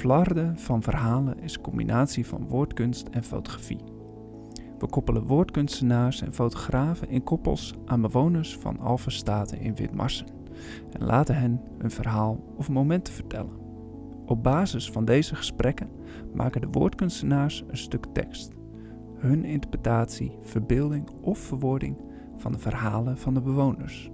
[0.00, 3.78] Flarden van verhalen is een combinatie van woordkunst en fotografie.
[4.78, 10.26] We koppelen woordkunstenaars en fotografen in koppels aan bewoners van Alphenstaten in Witmarsen
[10.92, 13.52] en laten hen een verhaal of momenten vertellen.
[14.26, 15.90] Op basis van deze gesprekken
[16.34, 18.52] maken de woordkunstenaars een stuk tekst.
[19.16, 21.96] Hun interpretatie, verbeelding of verwoording
[22.36, 24.10] van de verhalen van de bewoners.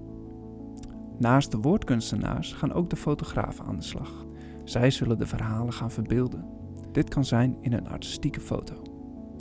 [1.19, 4.27] Naast de woordkunstenaars gaan ook de fotografen aan de slag.
[4.67, 6.45] Zij zullen de verhalen gaan verbeelden.
[6.93, 8.83] Dit kan zijn in een artistieke foto.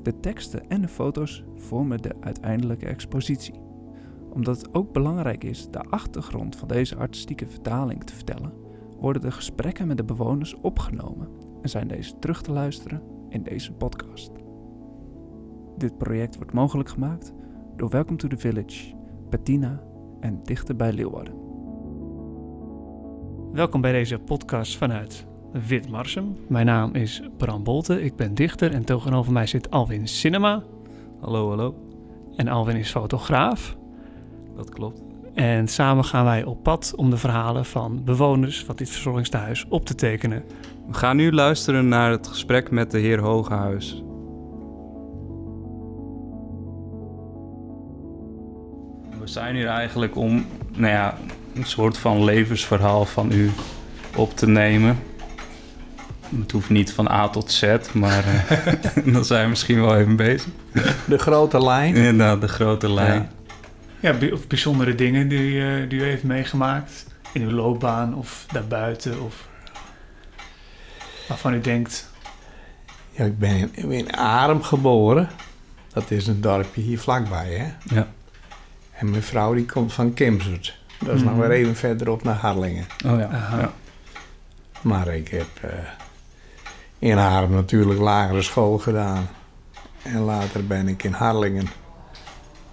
[0.03, 3.61] De teksten en de foto's vormen de uiteindelijke expositie.
[4.29, 8.53] Omdat het ook belangrijk is de achtergrond van deze artistieke vertaling te vertellen,
[8.99, 11.27] worden de gesprekken met de bewoners opgenomen
[11.61, 14.31] en zijn deze terug te luisteren in deze podcast.
[15.77, 17.33] Dit project wordt mogelijk gemaakt
[17.75, 18.95] door Welcome to the Village,
[19.29, 19.83] Bettina
[20.19, 21.44] en Dichter bij Leeuwarden.
[23.55, 25.25] Welkom bij deze podcast vanuit
[25.67, 26.37] Witmarsum.
[26.47, 30.63] Mijn naam is Bram Bolte, ik ben dichter en tegenover mij zit Alwin Cinema.
[31.21, 31.75] Hallo, hallo.
[32.35, 33.75] En Alwin is fotograaf.
[34.55, 35.01] Dat klopt.
[35.33, 39.85] En samen gaan wij op pad om de verhalen van bewoners van dit verzorgingstehuis op
[39.85, 40.43] te tekenen.
[40.87, 44.03] We gaan nu luisteren naar het gesprek met de heer Hogehuis.
[49.19, 50.45] We zijn hier eigenlijk om
[50.77, 51.17] nou ja,
[51.55, 53.51] een soort van levensverhaal van u
[54.15, 54.99] op te nemen.
[56.39, 58.73] Het hoeft niet van A tot Z, maar uh,
[59.13, 60.47] dan zijn we misschien wel even bezig.
[61.07, 61.95] De grote lijn.
[61.95, 63.29] Inderdaad, de grote lijn.
[63.99, 68.45] Ja, ja of bijzondere dingen die, uh, die u heeft meegemaakt in uw loopbaan of
[68.51, 69.21] daarbuiten.
[69.21, 69.47] Of
[71.27, 72.13] waarvan u denkt...
[73.11, 75.29] Ja, ik ben in, in Arem geboren.
[75.93, 77.95] Dat is een dorpje hier vlakbij, hè?
[77.95, 78.07] Ja.
[78.91, 80.83] En mijn vrouw die komt van Kimsert.
[80.99, 81.37] Dat is mm -hmm.
[81.37, 82.85] nog weer even verderop naar Harlingen.
[83.05, 83.29] Oh ja.
[83.31, 83.73] ja.
[84.81, 85.71] Maar ik heb uh,
[86.99, 89.27] in Haarlem natuurlijk lagere school gedaan.
[90.03, 91.67] En later ben ik in Harlingen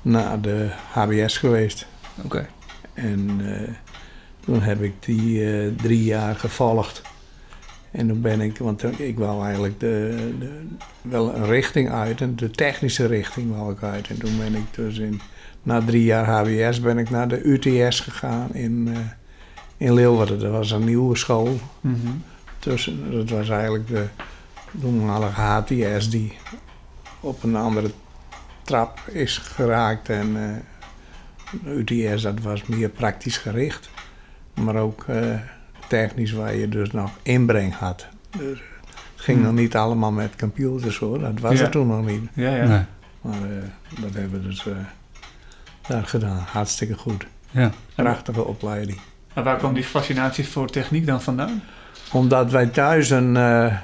[0.02, 1.86] naar de HBS geweest.
[2.16, 2.26] Oké.
[2.26, 2.46] Okay.
[2.94, 3.68] En uh,
[4.44, 7.02] toen heb ik die uh, drie jaar gevolgd.
[7.90, 10.66] En toen ben ik, want ik wou eigenlijk de, de,
[11.02, 14.08] wel een richting uit, de technische richting wou ik uit.
[14.08, 15.20] En toen ben ik dus in,
[15.62, 18.98] na drie jaar HBS ben ik naar de UTS gegaan in, uh,
[19.76, 20.38] in Leeuwarden.
[20.38, 21.58] Dat was een nieuwe school.
[21.80, 22.22] Mm -hmm.
[22.58, 24.06] Tussen, dat was eigenlijk de
[24.80, 26.38] toenmalige HTS die
[27.20, 27.90] op een andere
[28.62, 30.08] trap is geraakt.
[30.08, 30.36] En
[31.64, 33.90] uh, UTS dat was meer praktisch gericht.
[34.54, 35.34] Maar ook uh,
[35.88, 38.06] technisch waar je dus nog inbreng had.
[38.38, 38.58] Dus
[39.12, 39.44] het ging mm.
[39.44, 41.18] nog niet allemaal met computers hoor.
[41.18, 41.64] Dat was ja.
[41.64, 42.22] er toen nog niet.
[42.32, 42.66] Ja, ja.
[42.66, 42.84] Nee.
[43.20, 43.48] Maar
[44.00, 44.66] dat hebben we dus
[45.86, 46.44] daar gedaan.
[46.50, 47.26] Hartstikke goed.
[47.50, 47.70] Ja.
[47.94, 48.98] Prachtige opleiding.
[49.34, 51.62] En waar kwam die fascinatie voor techniek dan vandaan?
[52.12, 53.76] Omdat wij thuis een, uh,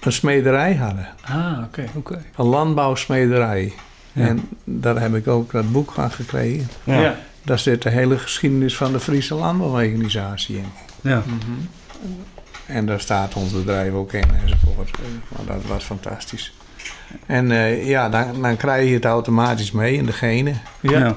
[0.00, 1.08] een smederij hadden.
[1.20, 1.64] Ah, oké.
[1.64, 1.88] Okay.
[1.94, 2.22] Okay.
[2.36, 3.72] Een landbouwsmederij.
[4.12, 4.26] Ja.
[4.26, 6.68] En daar heb ik ook dat boek van gekregen.
[6.84, 7.00] Ja.
[7.00, 7.16] ja.
[7.44, 10.68] Daar zit de hele geschiedenis van de Friese landbouworganisatie in.
[11.00, 11.22] Ja.
[11.26, 11.68] Mm -hmm.
[12.66, 14.90] En daar staat ons bedrijf ook in enzovoort.
[15.28, 16.52] Maar dat was fantastisch.
[17.26, 20.60] En uh, ja, dan, dan krijg je het automatisch mee in de genen.
[20.80, 20.98] Ja.
[20.98, 21.16] ja.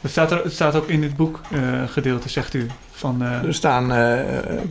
[0.00, 2.66] Het staat, er, het staat ook in het boek uh, gedeelte, zegt u.
[2.90, 3.44] Van, uh...
[3.44, 4.20] Er staan uh,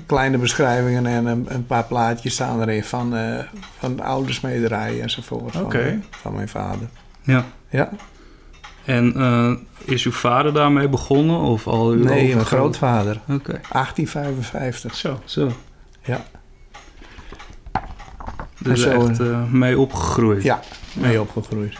[0.05, 3.15] kleine beschrijvingen en een, een, paar plaatjes staan erin van,
[3.79, 5.55] van de oude smederij enzovoort.
[5.55, 5.89] Okay.
[5.89, 6.87] Van, van mijn vader.
[7.21, 7.45] Ja.
[7.69, 7.89] Ja.
[8.85, 9.13] En
[9.85, 11.39] is uw vader daarmee begonnen?
[11.39, 13.19] Of al uw nee, mijn grootvader.
[13.21, 13.33] Oké.
[13.33, 13.61] Okay.
[13.71, 14.95] 1855.
[14.95, 15.21] Zo.
[15.25, 15.51] Zo.
[16.03, 16.25] Ja.
[18.59, 19.19] Dus echt
[19.51, 20.43] mee opgegroeid?
[20.43, 20.59] Ja,
[20.93, 21.77] mee opgegroeid.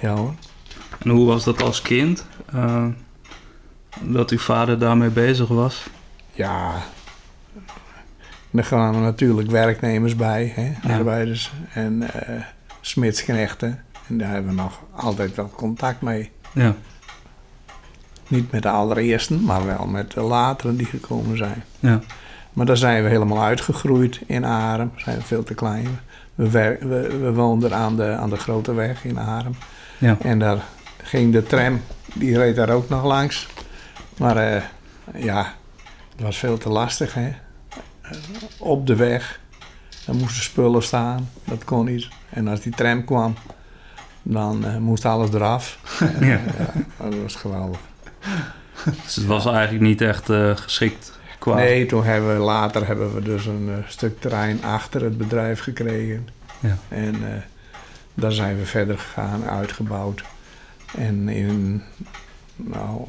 [0.00, 0.34] Ja hoor.
[0.98, 2.26] En hoe was dat als kind?
[2.54, 2.86] Uh,
[4.00, 5.86] dat uw vader daarmee bezig was?
[6.32, 6.82] Ja,
[8.50, 10.96] er gaan natuurlijk werknemers bij, hè, ja.
[10.96, 12.40] arbeiders en uh,
[12.80, 13.84] smidsknechten.
[14.08, 16.30] En daar hebben we nog altijd wel contact mee.
[16.52, 16.74] Ja.
[18.28, 21.64] Niet met de allereersten, maar wel met de lateren die gekomen zijn.
[21.80, 22.00] Ja.
[22.54, 24.92] Maar daar zijn we helemaal uitgegroeid in Arem.
[24.96, 26.00] Zijn we veel te klein.
[26.34, 26.48] We,
[26.80, 29.54] we, we woonden aan de, aan de grote weg in Arem.
[29.98, 30.16] Ja.
[30.20, 30.58] En daar
[31.02, 31.80] ging de tram,
[32.14, 33.48] die reed daar ook nog langs.
[34.18, 34.62] Maar uh,
[35.22, 35.54] ja,
[36.12, 37.32] het was veel te lastig, hè.
[38.58, 39.40] Op de weg,
[40.06, 42.08] dan moesten spullen staan, dat kon niet.
[42.30, 43.34] En als die tram kwam,
[44.22, 45.78] dan uh, moest alles eraf.
[46.20, 46.26] ja.
[46.26, 46.40] ja.
[46.96, 47.80] dat was geweldig.
[49.04, 51.54] Dus het was eigenlijk niet echt uh, geschikt qua...
[51.54, 55.60] Nee, toen hebben we, later hebben we dus een uh, stuk terrein achter het bedrijf
[55.60, 56.28] gekregen.
[56.60, 56.78] Ja.
[56.88, 57.28] En uh,
[58.14, 60.24] daar zijn we verder gegaan, uitgebouwd.
[60.96, 61.82] En in,
[62.56, 63.08] nou,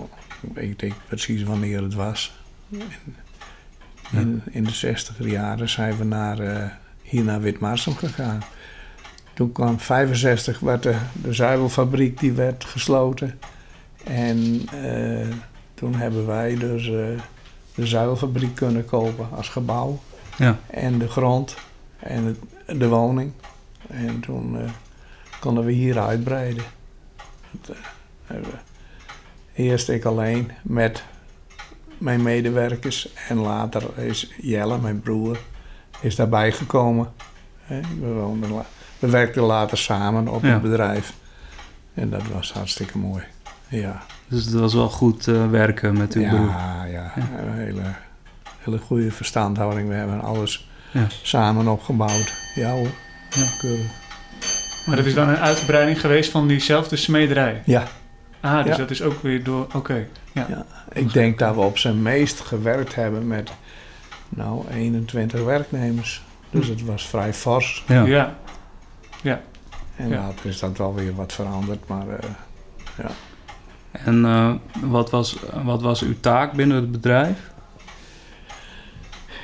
[0.53, 2.39] ik weet precies wanneer het was.
[2.69, 2.81] In
[4.11, 6.69] In, in de zestiger jaren zijn we naar, eh,
[7.01, 8.43] hier naar Witmarsum gegaan.
[9.33, 13.39] Toen kwam 65, werd de, de zuivelfabriek die werd gesloten.
[14.03, 15.27] En eh,
[15.73, 17.21] toen hebben wij dus eh,
[17.75, 19.99] de zuivelfabriek kunnen kopen als gebouw.
[20.37, 20.59] Ja.
[20.67, 21.55] En de grond
[21.99, 23.31] en het- de woning.
[23.87, 24.69] En toen eh,
[25.39, 26.63] konden we hier uitbreiden.
[27.51, 27.75] Dat,
[28.27, 28.37] eh,
[29.53, 31.03] eerst ik alleen met
[31.97, 33.13] mijn medewerkers.
[33.27, 35.37] En later is Jelle, mijn broer,
[36.01, 37.11] is daarbij gekomen.
[37.99, 38.63] We, woonden
[38.99, 40.49] we werkten later samen op Ja.
[40.49, 41.13] het bedrijf.
[41.93, 43.23] En dat was hartstikke mooi.
[43.67, 46.47] Ja, Dus het was wel goed eh, werken met uw broer.
[46.49, 47.13] ja, ja.
[47.15, 47.81] Een hele,
[48.59, 49.87] hele goede verstandhouding.
[49.89, 51.07] We hebben alles Ja.
[51.21, 52.33] samen opgebouwd.
[52.55, 52.87] Ja hoor.
[53.29, 53.45] Ja.
[53.59, 53.91] keurig.
[54.85, 57.61] Maar dat is dan een uitbreiding geweest van diezelfde smederij.
[57.65, 57.83] Ja,
[58.41, 58.77] Ah, dus Ja.
[58.77, 59.67] dat is ook weer door...
[59.73, 60.65] Oké, ja.
[60.91, 63.51] ik denk dat we op zijn meest gewerkt hebben met
[64.29, 66.23] nou 21 werknemers.
[66.49, 67.83] Dus het was vrij fors.
[67.87, 68.05] Ja.
[68.05, 69.41] Ja.
[69.95, 70.15] En Ja.
[70.17, 71.87] later is dat wel weer wat veranderd.
[71.87, 73.05] Maar eh,
[74.03, 77.53] En eh, wat, was, wat was uw taak binnen het bedrijf?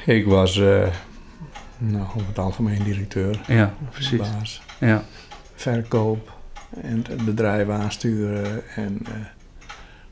[0.05, 0.87] ik was eh,
[1.77, 3.41] nou, over het algemeen directeur.
[3.47, 4.19] Ja, precies.
[4.19, 4.61] Baas.
[4.79, 5.03] Ja,
[5.55, 6.31] verkoop
[6.81, 9.11] en het bedrijf aansturen en eh,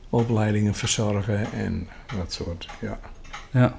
[0.08, 2.68] opleidingen verzorgen en dat soort.
[2.80, 2.98] Ja,
[3.50, 3.78] ja.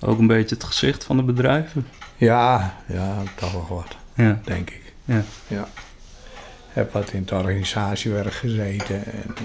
[0.00, 1.86] Ook een beetje het gezicht van de bedrijven.
[2.16, 4.92] ja, ja toch wel wat, Ja, denk ik.
[5.04, 5.22] Ja.
[5.48, 5.68] ja.
[6.72, 9.44] Heb wat in het organisatiewerk gezeten en eh,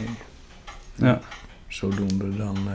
[0.96, 1.20] ja,
[1.68, 2.74] zodoende dan eh,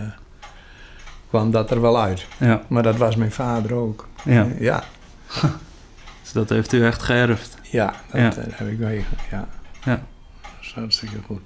[1.29, 2.27] kwam dat er wel uit.
[2.39, 2.63] ja.
[2.69, 4.09] Maar dat was mijn vader ook.
[4.25, 4.43] ja.
[4.45, 4.85] Eh, ja,
[6.23, 7.57] Dus dat heeft u echt geërfd.
[7.71, 8.43] ja, dat Ja.
[8.51, 9.05] heb ik mee.
[9.31, 9.49] Ja.
[9.85, 10.03] Ja.
[10.43, 11.41] Dat is hartstikke goed.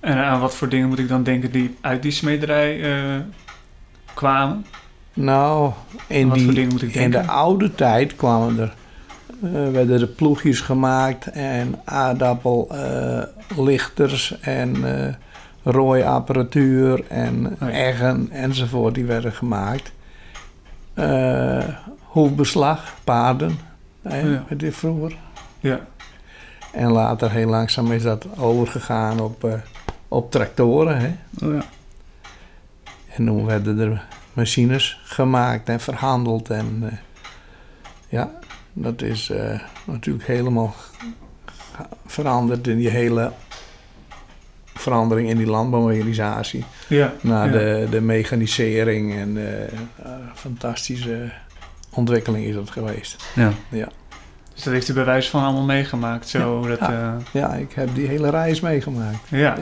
[0.00, 2.80] En aan wat voor dingen moet ik dan denken die uit die smederij
[3.14, 3.20] eh,
[4.14, 4.66] kwamen?
[5.14, 5.72] Nou,
[6.06, 8.74] in die, In de oude tijd kwamen er,
[9.50, 15.14] werden er ploegjes gemaakt en aardappellichters en eh
[15.64, 17.70] rooiapparatuur en ja.
[17.70, 19.92] eggen enzovoort, die werden gemaakt.
[20.94, 21.64] Eh
[22.12, 23.58] hoefbeslag, paarden,
[24.02, 24.54] hè, Oh ja.
[24.54, 25.16] dit vroeger.
[25.60, 25.80] Ja.
[26.72, 29.52] En later heel langzaam is dat overgegaan op, eh,
[30.08, 30.98] op tractoren.
[30.98, 31.14] Hè.
[31.46, 31.62] Oh ja.
[33.16, 36.50] En toen werden er machines gemaakt en verhandeld.
[36.50, 36.96] En eh,
[38.08, 38.30] ja,
[38.72, 40.74] dat is eh, natuurlijk helemaal
[42.06, 43.32] veranderd in die hele
[44.74, 46.64] verandering in die landbouwrealisatie.
[46.88, 47.12] Ja.
[47.20, 47.52] Naar ja.
[47.52, 51.30] de, de mechanisering en eh, eh, fantastische
[51.90, 53.24] ontwikkeling is dat geweest.
[53.34, 53.52] Ja.
[54.54, 56.28] Dus dat heeft u bij wijze van allemaal meegemaakt.
[56.28, 57.16] Zo, dat, Ja.
[57.32, 59.28] Ja, ik heb die hele reis meegemaakt.
[59.28, 59.56] ja.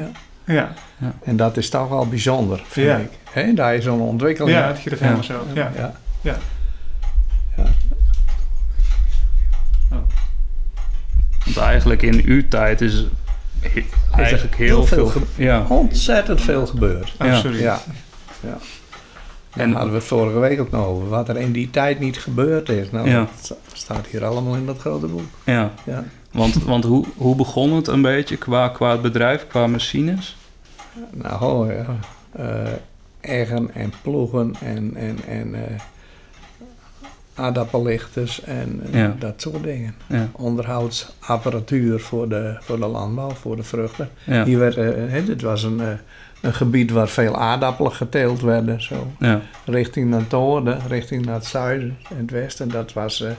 [0.45, 0.73] Ja.
[0.99, 1.15] Ja.
[1.25, 2.97] En dat is toch wel bijzonder, vind Ja.
[2.97, 3.11] ik.
[3.31, 4.57] Hè, daar is zo'n ontwikkeling.
[4.57, 5.45] Ja, dat je dat helemaal zo.
[5.55, 5.73] Ja.
[6.23, 6.37] ja.
[11.55, 13.05] Want eigenlijk in uw tijd is
[13.61, 13.85] he-
[14.17, 15.23] eigenlijk heel, heel veel veel...
[15.37, 15.65] ja.
[15.69, 17.15] Ontzettend veel gebeurd.
[17.21, 17.39] Oh, Ja.
[17.41, 17.61] sorry.
[17.61, 17.81] Ja.
[18.41, 18.57] ja.
[19.55, 21.09] En En- hadden we het vorige week ook nog over.
[21.09, 22.91] Wat er in die tijd niet gebeurd is.
[22.91, 23.19] Nou, Ja.
[23.19, 25.23] dat sta- staat hier allemaal in dat grote boek.
[25.45, 25.71] ja.
[25.85, 26.05] Ja.
[26.33, 30.37] Want, want hoe, hoe begon het een beetje qua, qua het bedrijf, qua machines?
[31.11, 31.87] Nou, ja.
[32.33, 32.73] Eh,
[33.21, 35.81] eggen en ploegen en, en, en eh,
[37.35, 39.15] aardappellichters en eh, Ja.
[39.19, 39.95] dat soort dingen.
[40.07, 40.29] Ja.
[40.33, 44.09] Onderhoudsapparatuur voor de, voor de landbouw, voor de vruchten.
[44.25, 44.45] Ja.
[44.45, 45.89] Hier werd, eh, hè, dit was een, eh,
[46.41, 48.83] een gebied waar veel aardappelen geteeld werden.
[48.83, 49.07] Zo.
[49.19, 49.41] Ja.
[49.65, 52.69] richting naar het noorden, richting naar het zuiden en het westen.
[52.69, 53.31] Dat was eh,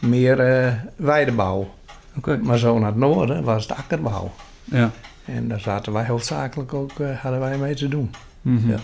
[0.00, 1.74] meer eh, weidebouw.
[2.16, 2.36] Oké.
[2.42, 4.32] Maar zo naar het noorden was het akkerbouw.
[4.64, 4.90] Ja.
[5.24, 8.10] En daar zaten wij hoofdzakelijk ook, eh, hadden wij mee te doen.
[8.42, 8.76] Ja.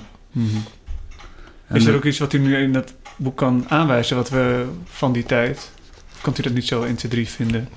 [1.66, 4.28] En, Is er eh, ook iets wat u nu in dat boek kan aanwijzen wat
[4.28, 5.70] we van die tijd?
[6.20, 7.68] Kan u dat niet zo 1, 2, 3 vinden?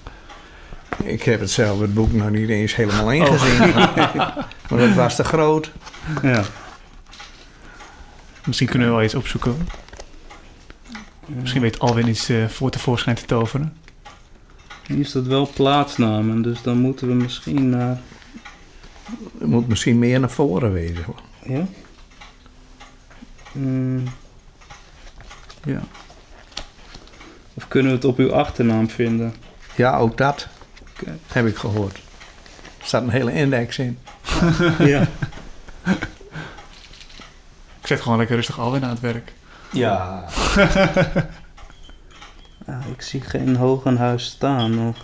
[1.03, 3.13] Ik heb het zelf het boek nog niet eens helemaal Oh.
[3.13, 3.74] ingezien.
[4.70, 5.72] maar dat was te groot.
[6.22, 6.44] Ja.
[8.46, 9.67] Misschien kunnen we wel iets opzoeken.
[11.25, 13.77] Misschien weet Alwin iets eh, voor tevoorschijn te toveren.
[14.88, 18.00] Hier staat wel plaatsnamen, dus dan moeten we misschien naar...
[19.39, 21.06] Het moet misschien meer naar voren wezen.
[21.44, 21.67] Ja?
[23.51, 24.03] Mm.
[25.67, 25.81] Ja.
[27.53, 29.33] Of kunnen we het op uw achternaam vinden?
[29.75, 30.47] Ja, ook dat
[30.91, 31.17] Oké.
[31.27, 31.95] heb ik gehoord.
[32.79, 34.00] Er staat een hele index in.
[34.93, 35.07] ja.
[37.81, 39.33] Ik zet gewoon lekker rustig Alwin aan het werk.
[39.71, 40.25] Ja.
[42.67, 44.97] Ah, ik zie geen Hogenhuis staan nog.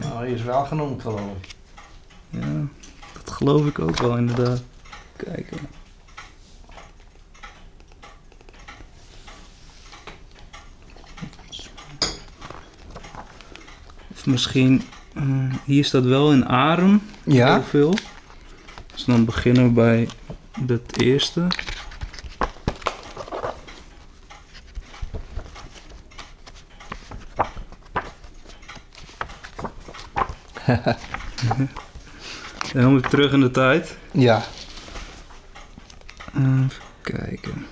[0.00, 1.54] Nou, hij is wel genoemd geloof ik.
[2.30, 2.46] Ja,
[3.12, 4.62] dat geloof ik ook wel inderdaad.
[5.16, 5.58] Kijken.
[14.26, 14.82] Misschien,
[15.14, 15.22] eh,
[15.64, 17.52] hier staat wel in Arem Ja?
[17.52, 17.94] heel veel.
[18.94, 20.08] Dus dan beginnen we bij
[20.66, 21.46] het eerste.
[32.72, 33.96] Helemaal weer terug in de tijd.
[34.12, 34.42] Ja.
[36.34, 36.70] Even
[37.02, 37.66] kijken.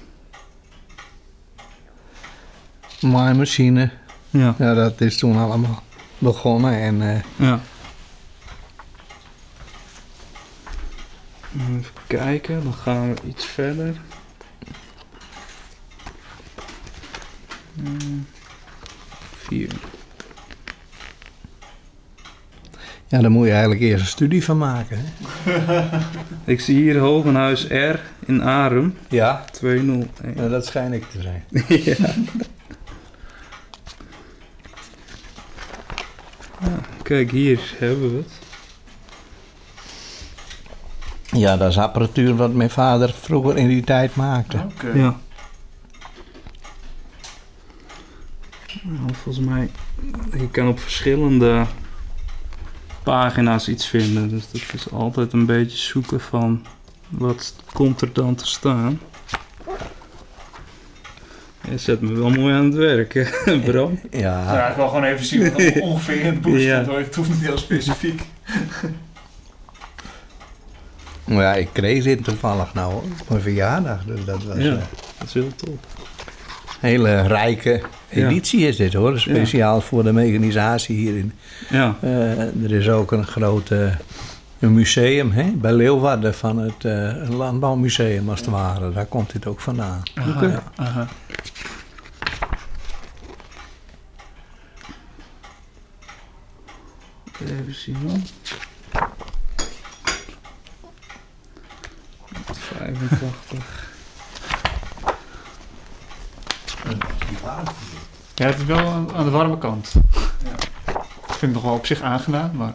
[3.01, 3.91] Maaimachine.
[4.31, 5.83] Ja, Ja, dat is toen allemaal
[6.25, 6.81] begonnen.
[6.81, 7.61] En eh, ja.
[11.53, 13.97] Even kijken, dan gaan we iets verder.
[17.75, 18.27] Hmm,
[19.37, 19.71] Vier.
[23.15, 24.99] ja, daar moet je eigenlijk eerst een studie van maken.
[25.01, 25.85] Hè?
[26.53, 28.95] Ik zie hier Hogenhuis R in Arum.
[29.09, 29.45] Ja.
[29.53, 30.11] 201.
[30.37, 31.45] ja, dat schijn ik te zijn.
[31.97, 32.15] ja.
[37.03, 38.33] Kijk, hier hebben we het.
[41.41, 44.67] Ja, dat is apparatuur wat mijn vader vroeger in die tijd maakte.
[44.73, 44.93] Oké.
[44.95, 45.19] Ja.
[48.83, 49.71] Nou, volgens mij,
[50.33, 51.67] je kan op verschillende
[53.03, 54.29] pagina's iets vinden.
[54.29, 56.67] Dus dat is altijd een beetje zoeken van
[57.09, 59.01] wat komt er dan te staan.
[61.71, 63.99] Je zet me wel mooi aan het werk, hè, Bram.
[64.11, 64.21] Ja.
[64.55, 66.99] Ja, ik wil gewoon even zien wat er ongeveer in het boek hoor.
[66.99, 68.23] Het hoeft niet heel specifiek.
[71.25, 74.05] Maar ja, ik kreeg dit toevallig nou op mijn verjaardag.
[74.05, 74.63] Dus dat was Ja.
[74.65, 74.79] een
[75.19, 75.79] Dat is heel top.
[76.81, 77.81] hele rijke
[78.11, 79.19] editie is dit hoor.
[79.21, 81.33] Speciaal voor de mechanisatie hier in.
[81.71, 83.79] Ja, Eh, er is ook een groot eh,
[84.65, 88.93] een museum hè, bij Leeuwarden van het eh, Landbouwmuseum als het ware.
[88.93, 90.03] Daar komt dit ook vandaan.
[90.15, 90.63] Aha, Ja.
[90.77, 91.07] aha.
[97.41, 98.19] even zien hoor.
[102.55, 103.93] 85.
[108.35, 109.95] Ja, het is wel aan, aan de warme kant.
[111.27, 112.73] Ik vind het nog wel op zich aangenaam, maar...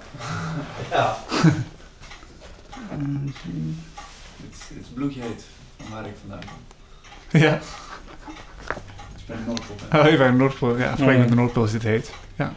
[4.37, 5.43] Het is bloedje heet,
[5.77, 6.57] van waar ik vandaan kom.
[7.41, 7.53] Ja,
[9.17, 9.75] Ik ben Noordpol.
[9.99, 10.77] oh, hier bij de Noordpool.
[10.77, 12.11] Ja, vergeleken met de Noordpool is dit heet.
[12.35, 12.53] Ja.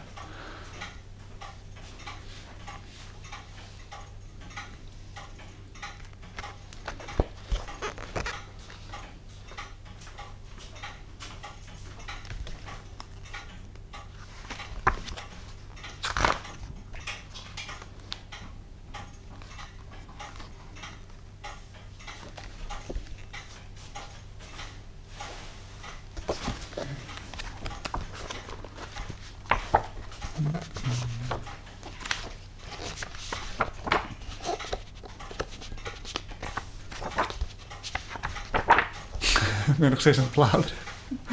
[40.03, 40.77] Steeds aan het bladeren.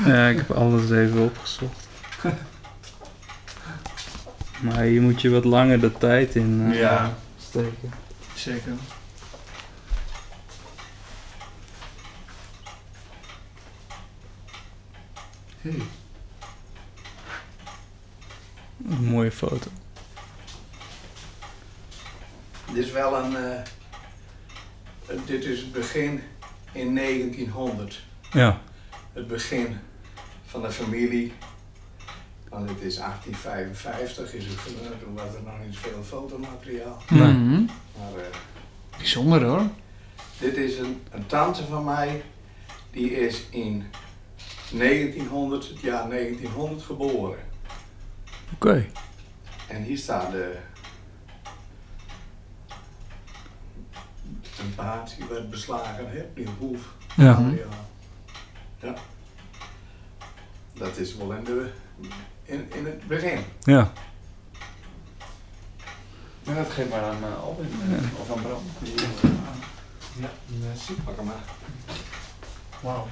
[0.07, 1.89] Ja, ik heb alles even opgezocht.
[4.61, 7.17] Maar hier moet je wat langer de tijd in eh, Ja.
[7.39, 7.91] steken.
[8.35, 8.73] Zeker.
[15.61, 15.83] Hey.
[18.89, 19.71] Een mooie foto.
[22.73, 23.37] Dit is wel een.
[23.37, 23.61] eh,
[25.27, 26.23] dit is het begin
[26.73, 28.03] in 1900.
[28.33, 28.61] Ja.
[29.13, 29.79] Het begin
[30.47, 31.33] van de familie.
[32.49, 35.01] Want het is 1855 is het gebeurd.
[35.01, 37.03] Toen was er nog niet veel fotomateriaal.
[37.09, 37.33] Nee.
[37.33, 37.65] Mhm.
[37.99, 38.37] Maar eh,
[38.97, 39.63] Bijzonder hoor.
[40.39, 42.23] dit is een, een tante van mij.
[42.91, 43.85] Die is in
[44.73, 47.39] 1900, het jaar 1900 geboren.
[48.55, 48.87] Oké.
[49.69, 50.57] En hier staat de.
[54.61, 56.25] Een paard die werd beslagen, hè?
[56.35, 56.81] Die hoef.
[57.17, 57.41] Ja.
[57.41, 57.90] materiaal.
[58.81, 58.95] Ja.
[60.75, 61.71] Dat is wel in, de,
[62.45, 63.39] in, in het begin.
[63.63, 63.93] Ja.
[66.43, 67.69] Ja, dat geeft maar aan uh, Albin
[68.21, 68.63] of aan Bram.
[70.21, 70.31] Ja,
[70.67, 70.93] merci.
[71.05, 71.45] Pak hem maar.
[72.81, 73.07] Wauw.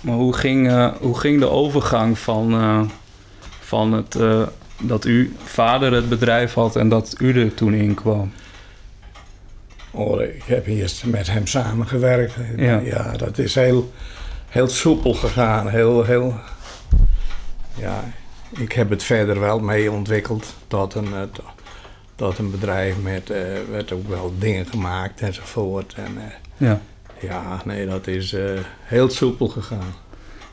[0.00, 2.80] Maar hoe ging, eh, hoe ging de overgang van, eh,
[3.60, 4.42] van het, eh,
[4.78, 8.32] dat uw vader het bedrijf had en dat u er toen in kwam?
[9.90, 12.34] Oh, ik heb eerst met hem samengewerkt.
[12.56, 12.78] Ja.
[12.78, 13.92] ja dat is heel,
[14.48, 15.68] heel soepel gegaan.
[15.68, 16.34] Heel, heel...
[17.76, 18.04] Ja,
[18.58, 21.42] ik heb het verder wel mee ontwikkeld tot een, eh, to-
[22.14, 25.94] tot een bedrijf met, eh werd ook wel dingen gemaakt enzovoort.
[25.96, 26.24] En eh,
[26.68, 26.80] Ja.
[27.20, 28.36] ja, nee, dat is
[28.82, 29.94] heel soepel gegaan.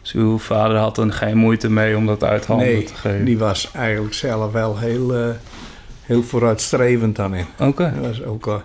[0.01, 3.25] Dus uw vader had er geen moeite mee om dat uit handen Nee, te geven?
[3.25, 5.35] Die was eigenlijk zelf wel heel,
[6.01, 7.45] heel vooruitstrevend daarin.
[7.59, 8.61] Oké, Hij was ook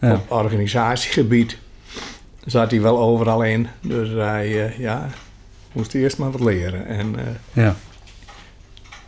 [0.00, 0.12] ja.
[0.14, 1.58] op organisatiegebied
[2.44, 3.68] zat hij wel overal in.
[3.80, 5.08] Dus hij eh, ja,
[5.72, 6.86] moest eerst maar wat leren.
[6.86, 7.76] En eh, ja.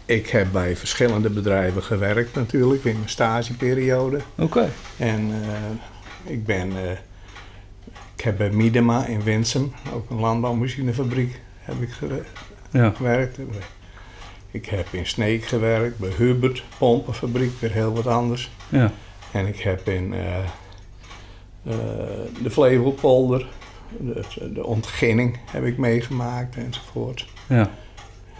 [0.04, 4.20] ik heb bij verschillende bedrijven gewerkt natuurlijk in mijn stageperiode.
[4.34, 4.68] Oké.
[4.96, 6.72] En eh, ik ben...
[8.16, 12.24] ik heb bij Miedema in Winsum, ook een landbouwmachinefabriek, heb ik gewe-
[12.70, 12.90] Ja.
[12.96, 13.38] gewerkt.
[14.50, 18.50] Ik heb in Sneek gewerkt, bij Hubert, pompenfabriek, weer heel wat anders.
[18.68, 18.92] Ja.
[19.32, 20.14] En ik heb in
[22.42, 23.46] de Flevopolder,
[23.98, 27.26] de, de ontginning heb ik meegemaakt enzovoort.
[27.48, 27.70] Ja.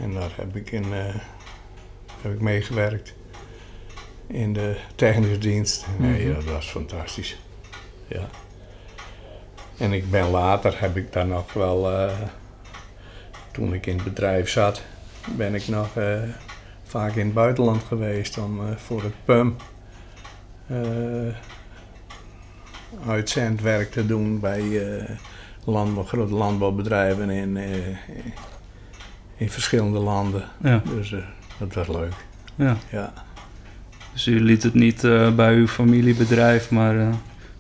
[0.01, 1.15] En daar heb ik, in, eh,
[2.23, 3.15] heb ik meegewerkt
[4.27, 5.87] in de technische dienst.
[5.99, 6.35] Nee, Mhm.
[6.35, 7.39] dat was fantastisch.
[8.09, 8.29] Ja.
[9.79, 12.13] En ik ben later, heb ik daar nog wel, eh,
[13.53, 14.83] toen ik in het bedrijf zat,
[15.37, 16.21] ben ik nog eh,
[16.85, 19.57] vaak in het buitenland geweest om eh, voor het PUM
[20.67, 20.77] eh
[23.09, 24.61] uitzendwerk te doen bij
[24.99, 25.05] eh,
[25.65, 27.69] landbouw, grote landbouwbedrijven in, eh,
[29.37, 30.43] in verschillende landen.
[30.63, 30.83] Ja.
[30.95, 31.19] Dus eh,
[31.59, 32.13] dat was leuk.
[32.55, 32.77] ja.
[32.91, 33.13] Ja.
[34.13, 35.01] Dus u liet het niet
[35.37, 36.95] bij uw familiebedrijf, maar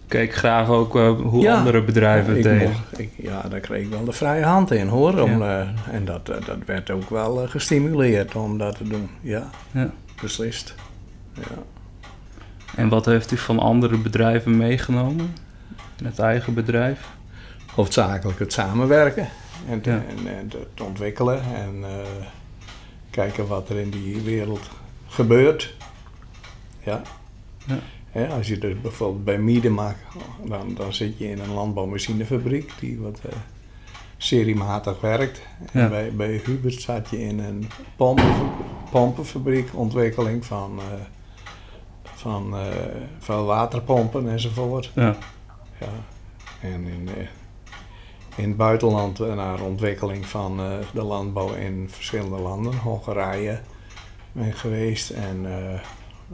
[0.08, 1.56] keek graag ook hoe Ja.
[1.58, 2.72] andere bedrijven het deden.
[3.16, 5.18] ja, daar kreeg ik wel de vrije hand in hoor.
[5.20, 5.42] Om,
[5.90, 9.08] en dat, dat werd ook wel gestimuleerd om dat te doen.
[9.20, 9.90] Ja, Ja.
[10.22, 10.74] beslist.
[11.34, 11.42] Ja.
[12.76, 15.34] En wat heeft u van andere bedrijven meegenomen?
[15.98, 17.08] In het eigen bedrijf?
[17.74, 19.28] Hoofdzakelijk het samenwerken
[19.68, 20.02] en, Ja.
[20.08, 22.26] en, en het ontwikkelen en eh,
[23.10, 24.70] kijken wat er in die wereld
[25.08, 25.74] gebeurt.
[26.84, 27.02] Ja.
[27.66, 27.78] Ja.
[28.26, 29.94] Als je dus bijvoorbeeld bij Miedema,
[30.44, 33.36] dan, dan zit je in een landbouwmachinefabriek die wat eh,
[34.16, 35.40] seriematig werkt.
[35.72, 35.88] En Ja.
[35.88, 38.34] bij, bij Hubert zat je in een pompen,
[38.90, 40.84] pompenfabriek, ontwikkeling van, eh,
[42.26, 42.66] van, eh,
[43.18, 44.90] van waterpompen enzovoort.
[44.94, 45.16] Ja.
[45.80, 45.86] Ja.
[46.60, 47.26] En in, eh,
[48.36, 50.56] in het buitenland eh, naar ontwikkeling van
[50.92, 52.76] de landbouw in verschillende landen.
[52.76, 53.60] Hongarije
[54.32, 55.46] ben ik geweest en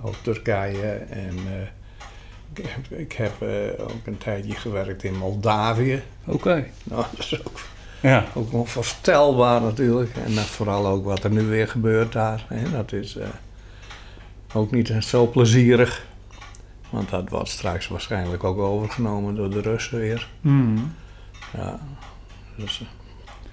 [0.03, 0.93] ook Turkije.
[1.11, 1.37] En
[2.55, 3.33] ik heb, ik heb
[3.81, 6.03] ook een tijdje gewerkt in Moldavië.
[6.27, 6.65] Oké.
[6.85, 7.61] Nou, dat is ook,
[8.01, 8.25] Ja.
[8.35, 10.17] ook onvoorstelbaar natuurlijk.
[10.17, 12.45] En vooral ook wat er nu weer gebeurt daar.
[12.49, 12.71] Hè.
[12.71, 13.17] Dat is
[14.55, 16.07] ook niet zo plezierig.
[16.91, 20.29] Want dat wordt straks waarschijnlijk ook overgenomen door de Russen weer.
[20.41, 20.95] Hmm.
[21.57, 21.81] Ja,
[22.57, 22.87] dus eh,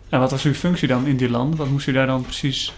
[0.10, 1.58] En wat was uw functie dan in die landen?
[1.58, 2.74] Wat moest u daar dan precies...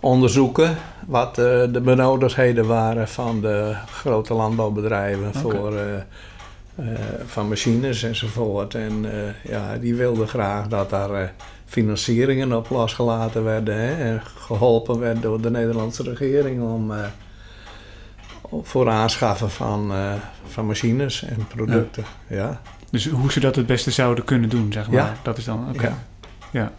[0.00, 6.04] onderzoeken wat eh, de benodigdheden waren van de grote landbouwbedrijven voor eh, eh,
[7.26, 8.74] van machines enzovoort.
[8.74, 9.04] En
[9.48, 11.32] ja, die wilden graag dat daar
[11.66, 16.92] financieringen op losgelaten werden hè, en geholpen werd door de Nederlandse regering om
[18.62, 20.12] voor aanschaffen van, eh,
[20.46, 22.04] van machines en producten.
[22.26, 22.60] Ja.
[22.90, 25.04] Dus hoe ze dat het beste zouden kunnen doen, zeg maar.
[25.04, 25.14] Ja.
[25.22, 25.68] Dat is dan...
[25.68, 25.86] Oké.
[25.86, 25.98] Ja.
[26.50, 26.72] Ja.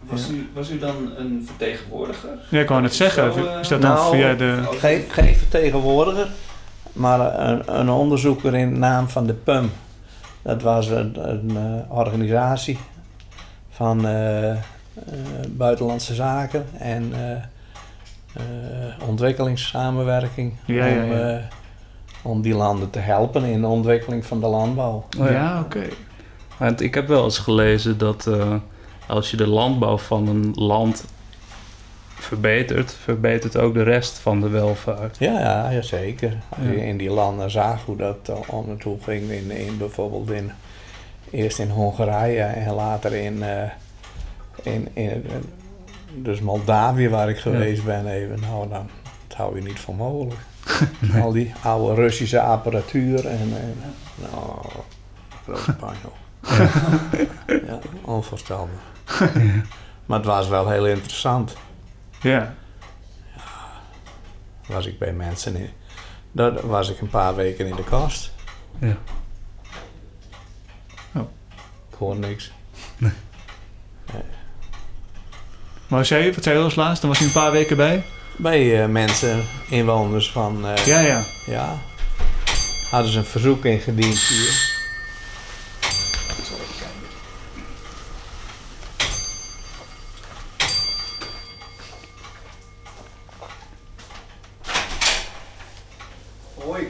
[0.00, 2.28] Was, u, was u dan een vertegenwoordiger?
[2.48, 3.32] Ja, ik wou net zeggen.
[3.32, 4.62] Zo, eh, is dat dan nou, via de...
[4.78, 6.28] Geen, geen vertegenwoordiger,
[6.92, 9.70] maar een, een onderzoeker in naam van de PUM.
[10.42, 12.78] Dat was een, een eh, organisatie
[13.70, 14.58] van eh, eh,
[15.48, 17.38] buitenlandse zaken en eh, eh,
[19.08, 20.52] ontwikkelingssamenwerking.
[20.64, 21.36] Ja, ja, om, ja.
[21.36, 21.42] eh,
[22.22, 25.06] om die landen te helpen in de ontwikkeling van de landbouw.
[25.18, 25.82] Oh, ja, oké.
[26.56, 28.54] Want ik heb wel eens gelezen dat eh,
[29.06, 31.04] als je de landbouw van een land
[32.14, 35.16] verbetert, verbetert ook de rest van de welvaart.
[35.18, 36.36] Ja, ja, ja zeker.
[36.48, 36.70] Als Ja.
[36.70, 40.30] je in die landen zag hoe dat eh, om en toe ging, in, in bijvoorbeeld
[40.30, 40.50] in,
[41.30, 43.62] eerst in Hongarije en later in, eh,
[44.62, 45.32] in, in eh,
[46.22, 48.88] dus Moldavië waar ik geweest ben even, nou dan
[49.28, 50.40] dat hou je niet voor mogelijk.
[51.22, 53.76] Al die oude Russische apparatuur en, en
[54.14, 54.66] nou,
[55.44, 56.16] grote puinhoop.
[57.68, 58.68] ja, onvoorstelbaar.
[60.06, 61.56] Maar het was wel heel interessant.
[62.20, 62.54] Ja.
[64.66, 65.70] was ik bij mensen in.
[66.32, 68.32] Daar was ik een paar weken in de kast.
[68.78, 68.96] Ja.
[71.14, 71.30] Oh.
[71.90, 72.52] Ik hoor niks.
[75.88, 77.00] Maar wat zei je, wat zei je als laatste?
[77.06, 78.02] Dan was u een paar weken bij?
[78.36, 80.66] Bij eh, mensen, inwoners van.
[80.66, 81.00] eh, ja.
[81.00, 81.78] Ja, ja.
[82.90, 84.76] Hadden ze een verzoek ingediend hier.
[96.54, 96.88] Hoi.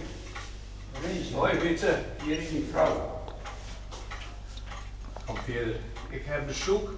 [1.35, 1.99] Hoi, Wietse.
[2.25, 3.23] Hier is die vrouw.
[5.27, 5.77] Kom verder.
[6.09, 6.91] Ik heb bezoek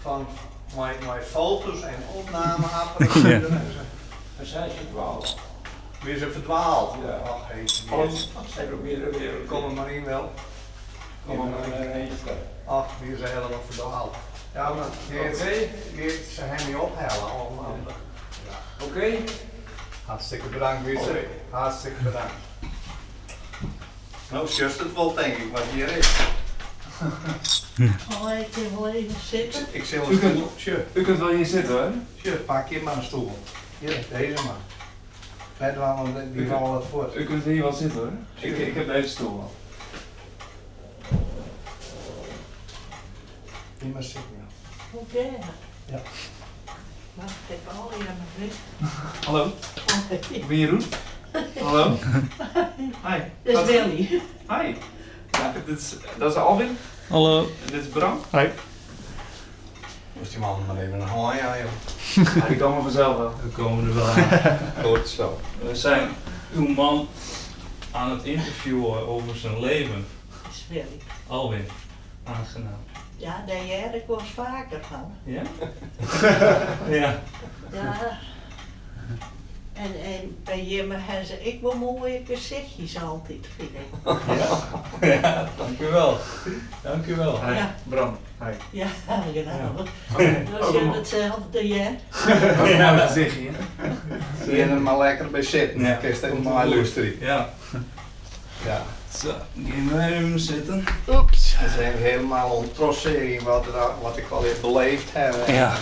[0.00, 0.26] van
[0.76, 3.34] mijn, mijn foto's en opnameapparatuur.
[3.34, 3.86] en ze-
[4.36, 5.36] Dan zijn verdwaald.
[6.02, 6.94] Weer ze verdwaald.
[7.06, 7.84] Ja, ach, heet ze
[8.68, 9.32] proberen weer.
[9.46, 10.32] Kom er maar in wel.
[11.26, 12.10] Kom er maar in.
[12.22, 12.36] staan.
[12.66, 14.14] Ach, weer ze helemaal verdwaald.
[14.54, 17.76] Ja, maar Geert, ze hem niet ophellen allemaal.
[18.48, 18.84] Ja.
[18.84, 19.16] Oké?
[20.04, 20.90] Hartstikke bedankt.
[20.98, 21.18] Oké.
[21.50, 22.32] Hartstikke bedankt.
[24.30, 26.10] Nou, just het wel, denk ik, wat hier is.
[27.80, 29.62] Oh, ik kan wel even zitten.
[29.70, 30.52] Ik U kunt- stoel.
[30.56, 31.90] Sure, U kunt wel hier zitten hoor.
[32.22, 33.38] sure, pak je maar een stoel.
[33.78, 34.56] Hier, deze maar.
[35.68, 37.10] Net wel, want die U- vallen wat voor.
[37.16, 38.12] U kunt hier wel zitten hoor.
[38.40, 39.52] Ik, ik heb deze stoel wel.
[43.82, 44.22] Hier maar zitten.
[44.92, 45.18] Oké.
[45.86, 45.98] Ja.
[47.46, 48.18] Ik al hier mijn
[48.50, 48.90] weg.
[49.24, 49.52] Hallo,
[50.30, 50.82] ik ben Jeroen.
[51.60, 51.96] Hallo.
[53.06, 53.20] Hi.
[53.42, 54.20] Dat is Willy.
[54.48, 54.74] Hi.
[55.30, 56.76] Ja, dit is, dat is Alvin.
[57.08, 57.40] Hallo.
[57.64, 58.20] En dit is Bram.
[60.12, 62.34] Moest die man maar even een hooi aan, joh.
[62.34, 63.32] Ja, die komen vanzelf wel.
[63.42, 64.58] We komen er wel aan.
[64.84, 65.40] Goed zo.
[65.62, 66.10] We zijn
[66.54, 67.08] uw man
[67.90, 70.06] aan het interviewen over zijn leven.
[70.42, 71.00] Dat is Willy.
[71.26, 71.66] Alwin,
[72.24, 72.78] aangenaam.
[73.16, 75.12] Ja, daar heb ik wel eens vaker van.
[75.24, 75.42] Ja?
[77.00, 77.20] ja.
[77.72, 78.18] Ja.
[79.78, 83.80] En, en bij Jimmy hebben ze ik wel mooie gezichtjes altijd, vind ik.
[85.00, 86.18] Ja, dank u wel.
[86.82, 87.44] Dank u wel.
[87.44, 87.54] Hi.
[87.54, 87.74] Ja.
[87.82, 88.18] Bram.
[88.38, 88.52] Hi.
[88.70, 88.86] Ja.
[90.12, 90.44] Oké.
[90.50, 91.90] Dat is hetzelfde, ja.
[92.64, 93.50] Ja, dat zeg je.
[94.44, 95.80] Zie je er maar lekker bij zitten.
[95.80, 95.88] Ja.
[95.88, 96.00] Ja.
[96.00, 97.16] Even maar luisteren.
[97.20, 97.48] Ja.
[98.64, 98.82] Ja.
[99.18, 99.28] Zo,
[99.68, 100.84] gaan wij even zitten.
[101.08, 101.56] Oeps.
[101.60, 103.66] We zijn helemaal ontrotsering wat,
[104.02, 105.34] wat ik al heb beleefd heb.
[105.46, 105.72] Ja.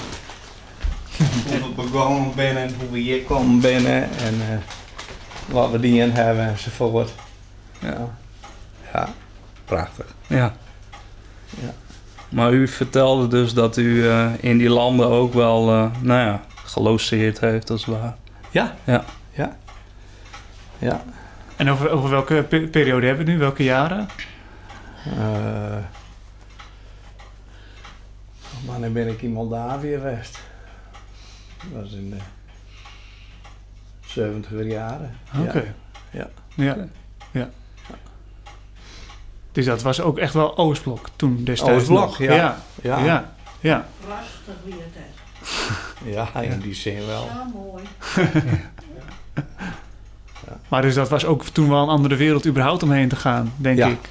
[1.19, 4.57] Hoe we begonnen binnen en hoe we hier komen binnen en eh,
[5.49, 7.13] wat we die in hebben enzovoort.
[7.79, 8.09] Ja.
[8.93, 9.09] Ja,
[9.65, 10.07] prachtig.
[10.27, 10.55] Ja.
[11.49, 11.71] Ja.
[12.29, 16.41] Maar u vertelde dus dat u eh, in die landen ook wel, eh, nou ja,
[16.65, 18.15] gelogeerd heeft als het ware.
[18.51, 18.75] Ja.
[18.85, 19.05] Ja.
[19.33, 19.57] Ja.
[20.79, 21.03] Ja.
[21.57, 23.39] En over, over welke pe- periode hebben we nu?
[23.39, 24.09] Welke jaren?
[25.05, 25.77] Eh,
[28.67, 30.39] wanneer ben ik in Moldavië geweest?
[31.73, 32.17] Dat was in de
[34.07, 35.17] 70 jaren.
[35.41, 35.75] Oké.
[36.11, 36.29] Ja.
[36.55, 36.73] Ja.
[36.73, 36.89] Oké.
[37.31, 37.49] ja.
[39.53, 42.35] Dus dat was ook echt wel Oostblok toen destijds Oostblok, ja.
[42.35, 42.59] Ja.
[42.83, 43.05] Ja.
[43.05, 43.35] Ja.
[43.61, 43.87] ja.
[44.07, 44.75] Prachtig weer.
[46.15, 47.27] Ja, in die zin wel.
[47.27, 47.85] Zo mooi.
[50.69, 53.79] Maar dus dat was ook toen wel een andere wereld überhaupt omheen te gaan, denk
[53.79, 53.87] Ja.
[53.87, 54.09] ik.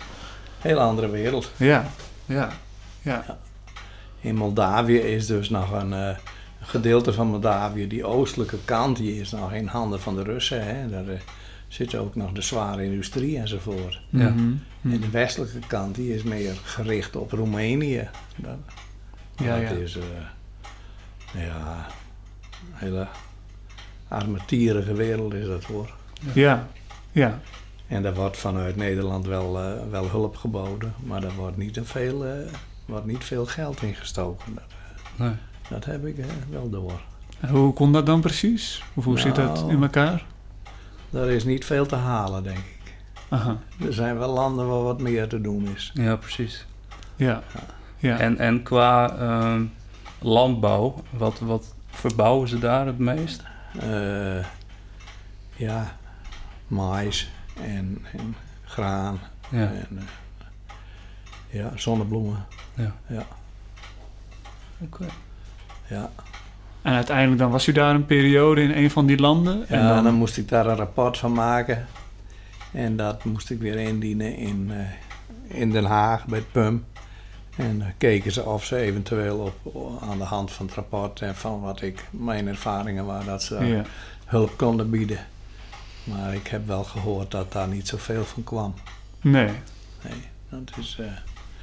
[0.60, 1.52] Heel andere wereld.
[1.58, 1.86] Ja.
[2.26, 2.50] Ja.
[3.02, 3.38] Ja.
[4.20, 6.16] In Moldavië is dus nog een eh,
[6.65, 10.65] gedeelte van Moldavië, die oostelijke kant, die is nog in handen van de Russen.
[10.65, 10.89] Hè.
[10.89, 11.19] Daar eh,
[11.67, 14.01] zit ook nog de zware industrie enzovoort.
[14.10, 14.30] Ja.
[14.30, 14.54] Mhm.
[14.82, 18.10] En de westelijke kant, die is meer gericht op Roemenië.
[18.36, 18.58] Dat,
[19.36, 19.75] Ja, dat ja.
[19.75, 20.04] is, eh,
[21.45, 21.88] ja,
[22.51, 23.08] een hele
[24.08, 25.93] armetierige wereld is dat hoor.
[26.34, 26.67] Ja.
[27.12, 27.39] Ja.
[27.88, 32.25] En daar wordt vanuit Nederland wel, eh, wel hulp geboden, maar daar wordt niet, veel,
[32.25, 32.32] eh,
[32.86, 34.56] wordt niet veel geld in gestoken.
[34.56, 34.63] Dat,
[35.15, 35.32] Nee.
[35.69, 37.01] Dat heb ik eh, wel door.
[37.39, 38.84] En hoe kon dat dan precies?
[38.93, 39.71] Of hoe zit dat Nou.
[39.73, 40.25] in elkaar?
[41.12, 42.93] Er is niet veel te halen, denk ik.
[43.30, 43.58] Aha.
[43.86, 45.91] Er zijn wel landen waar wat meer te doen is.
[45.93, 46.65] Ja, precies.
[47.15, 47.43] Ja.
[47.97, 48.17] Ja.
[48.19, 49.63] En, en qua ehm,
[50.19, 53.43] landbouw, wat, wat verbouwen ze daar het meest?
[53.80, 54.45] Eh,
[55.56, 55.95] ja,
[56.67, 59.58] mais en, en graan Ja.
[59.71, 60.04] en eh,
[61.49, 62.45] ja, zonnebloemen.
[62.73, 62.95] Ja.
[63.08, 63.25] Ja,
[64.82, 65.06] Oké.
[65.89, 66.12] Ja.
[66.82, 69.67] En uiteindelijk dan was u daar een periode in een van die landen.
[69.67, 71.86] En Ja, dan, dan moest ik daar een rapport van maken.
[72.71, 76.86] En dat moest ik weer indienen in, eh, in Den Haag bij het PUM.
[77.56, 81.36] En dan keken ze of ze eventueel op, aan de hand van het rapport en
[81.36, 83.84] van wat ik, mijn ervaringen waren, dat ze ja.
[84.26, 85.19] hulp konden bieden.
[86.04, 88.74] Maar ik heb wel gehoord dat daar niet zoveel van kwam.
[89.21, 89.50] Nee.
[90.02, 91.06] Nee, dat is eh,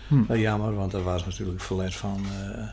[0.08, 0.26] Hm.
[0.26, 2.64] wel jammer, want er was natuurlijk verlet van, eh,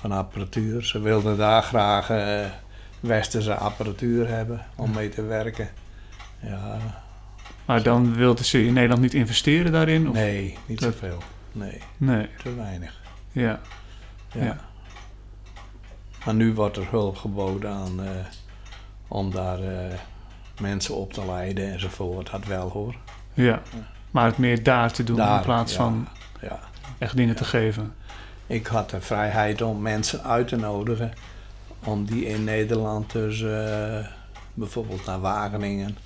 [0.00, 0.84] van apparatuur.
[0.84, 2.44] Ze wilden daar graag eh,
[3.00, 5.68] westerse apparatuur hebben om mee te werken.
[6.40, 6.76] Ja,
[7.64, 10.08] Maar dan wilden ze in Nederland niet investeren daarin?
[10.08, 10.14] Of?
[10.14, 11.18] nee, niet dat- zoveel.
[11.52, 12.28] Nee, Nee.
[12.42, 13.00] te weinig.
[13.32, 13.60] Ja.
[14.32, 14.42] Ja.
[14.44, 14.56] Ja.
[16.24, 18.10] Maar nu wordt er hulp geboden aan, eh,
[19.08, 19.94] om daar eh,
[20.60, 22.30] mensen op te leiden enzovoort.
[22.30, 22.94] Dat wel hoor.
[23.34, 23.62] Ja.
[24.10, 26.08] Maar het meer daar te doen in plaats van
[26.40, 26.58] Ja.
[26.98, 27.94] echt dingen te geven.
[28.46, 31.12] Ik had de vrijheid om mensen uit te nodigen.
[31.84, 34.06] Om die in Nederland dus eh,
[34.54, 35.96] bijvoorbeeld naar Wageningen,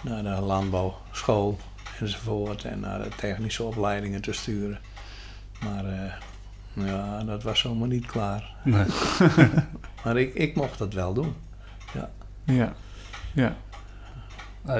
[0.00, 1.58] naar de landbouwschool
[2.00, 2.64] enzovoort.
[2.64, 4.78] En naar de technische opleidingen te sturen.
[5.60, 6.12] Maar eh,
[6.86, 8.54] Ja, dat was zomaar niet klaar.
[8.64, 8.84] Nee.
[10.04, 11.34] Maar ik, ik mocht dat wel doen.
[11.94, 12.10] Ja.
[12.44, 12.72] Ja.
[13.32, 13.56] Ja,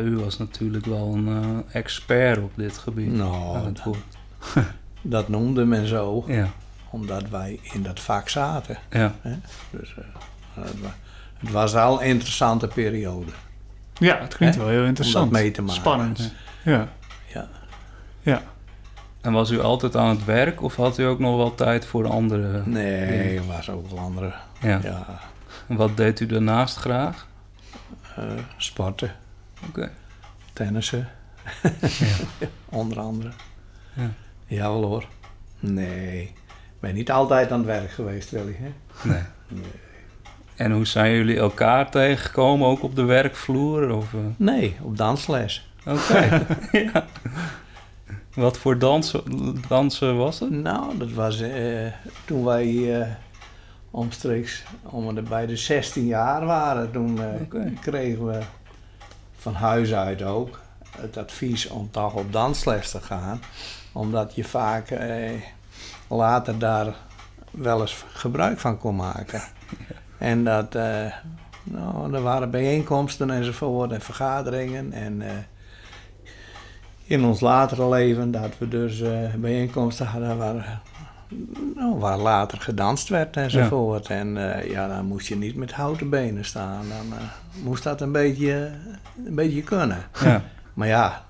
[0.01, 3.13] u was natuurlijk wel een eh, expert op dit gebied.
[3.13, 3.97] Nou, dat,
[5.03, 6.49] dat noemde men zo, Ja,
[6.91, 8.79] omdat wij in dat vak zaten.
[8.91, 9.15] ja.
[9.71, 10.05] Dus eh,
[10.65, 10.95] het, wa-
[11.39, 13.31] het was wel een interessante periode.
[13.99, 14.61] Ja, het klinkt Hè?
[14.63, 15.27] wel heel interessant.
[15.27, 15.81] Om dat mee te maken.
[15.81, 16.33] Spannend.
[16.65, 16.89] Ja.
[17.27, 17.49] Ja.
[18.21, 18.43] Ja.
[19.21, 22.07] En was u altijd aan het werk of had u ook nog wel tijd voor
[22.09, 22.63] andere?
[22.67, 24.33] Nee, er was ook wel andere.
[24.61, 24.81] Ja.
[24.83, 25.07] Ja,
[25.67, 27.27] En wat deed u daarnaast graag?
[28.17, 28.25] eh,
[28.57, 29.13] sporten,
[29.69, 29.91] Oké.
[30.53, 31.09] tennissen.
[32.69, 33.31] Onder andere.
[33.93, 34.11] Ja.
[34.47, 35.05] Jawel hoor.
[35.61, 36.33] Nee,
[36.81, 38.57] ben niet altijd aan het werk geweest, Willy.
[38.59, 38.73] Hè?
[39.09, 39.23] Nee.
[39.49, 39.71] Nee.
[40.57, 43.91] En hoe zijn jullie elkaar tegengekomen, ook op de werkvloer?
[43.91, 44.21] Of, eh?
[44.37, 45.71] Nee, op dansles.
[45.87, 46.47] Oké.
[46.93, 47.07] ja.
[48.35, 49.23] Wat voor dansen,
[49.69, 50.51] dansen was het?
[50.51, 51.87] Nou, dat was eh,
[52.25, 53.09] toen wij eh,
[53.91, 56.91] omstreeks om de, bij de 16 jaar waren.
[56.91, 57.21] Toen
[57.81, 58.41] kregen we
[59.37, 60.61] van huis uit ook
[60.97, 63.41] het advies om toch op dansles te gaan.
[63.93, 64.91] Omdat je vaak
[66.09, 66.95] later daar
[67.51, 69.43] wel eens gebruik van kon maken.
[70.19, 71.13] En dat, eh,
[71.63, 74.93] nou, er waren bijeenkomsten enzovoort en vergaderingen.
[74.93, 75.31] En eh,
[77.05, 80.81] in ons latere leven dat we dus eh, bijeenkomsten hadden waar,
[81.75, 84.07] nou, waar later gedanst werd enzovoort.
[84.07, 84.29] En
[84.69, 86.85] ja, dan moest je niet met houten benen staan.
[86.89, 87.19] Dan
[87.63, 88.71] moest dat een beetje,
[89.27, 90.03] een beetje kunnen.
[90.21, 90.43] Ja.
[90.79, 91.25] Maar ja,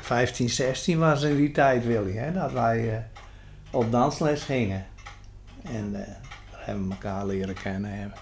[0.00, 3.04] 15, 16 was in die tijd, Willy, hè, dat wij
[3.72, 4.86] op dansles gingen.
[5.62, 6.06] En eh,
[6.50, 7.92] daar hebben we elkaar leren kennen.
[7.92, 8.12] En,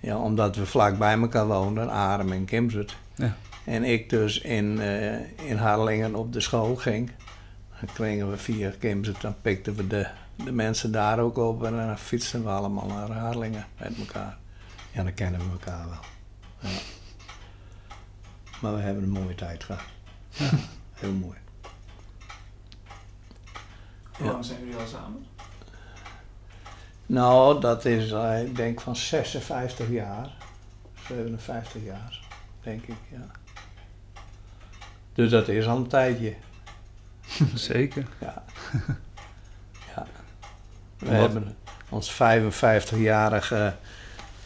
[0.00, 2.96] ja, omdat we vlak bij elkaar woonden, Arem en Kimsert.
[3.14, 3.36] Ja.
[3.64, 7.10] En ik dus in, eh, in Harlingen op de school ging.
[7.80, 10.06] Dan kregen we via Kimsert, dan pikten we de,
[10.44, 11.64] de mensen daar ook op.
[11.64, 14.38] En dan fietsten we allemaal naar Harlingen met elkaar.
[14.92, 16.00] Ja, dan kennen we elkaar wel.
[16.70, 16.78] Ja.
[18.60, 19.82] Maar we hebben een mooie tijd gehad.
[20.92, 21.36] Heel mooi.
[24.18, 25.26] Hoe lang zijn jullie al samen?
[27.06, 30.28] Nou, dat is, eh, ik denk van 56 jaar.
[31.06, 32.20] 57 jaar,
[32.62, 33.26] denk ik, ja.
[35.14, 36.34] Dus dat is al een tijdje,
[37.54, 38.06] Zeker.
[38.18, 38.42] ja.
[39.96, 40.06] ja.
[40.98, 41.56] We Wat- hebben
[41.88, 43.74] ons 55-jarige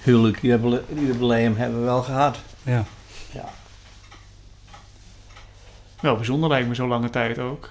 [0.03, 2.39] huwelijksjubileum hebben we wel gehad.
[2.63, 2.85] Ja.
[3.33, 3.49] Ja.
[6.01, 7.71] Wel bijzonder lijkt me zo'n lange tijd ook.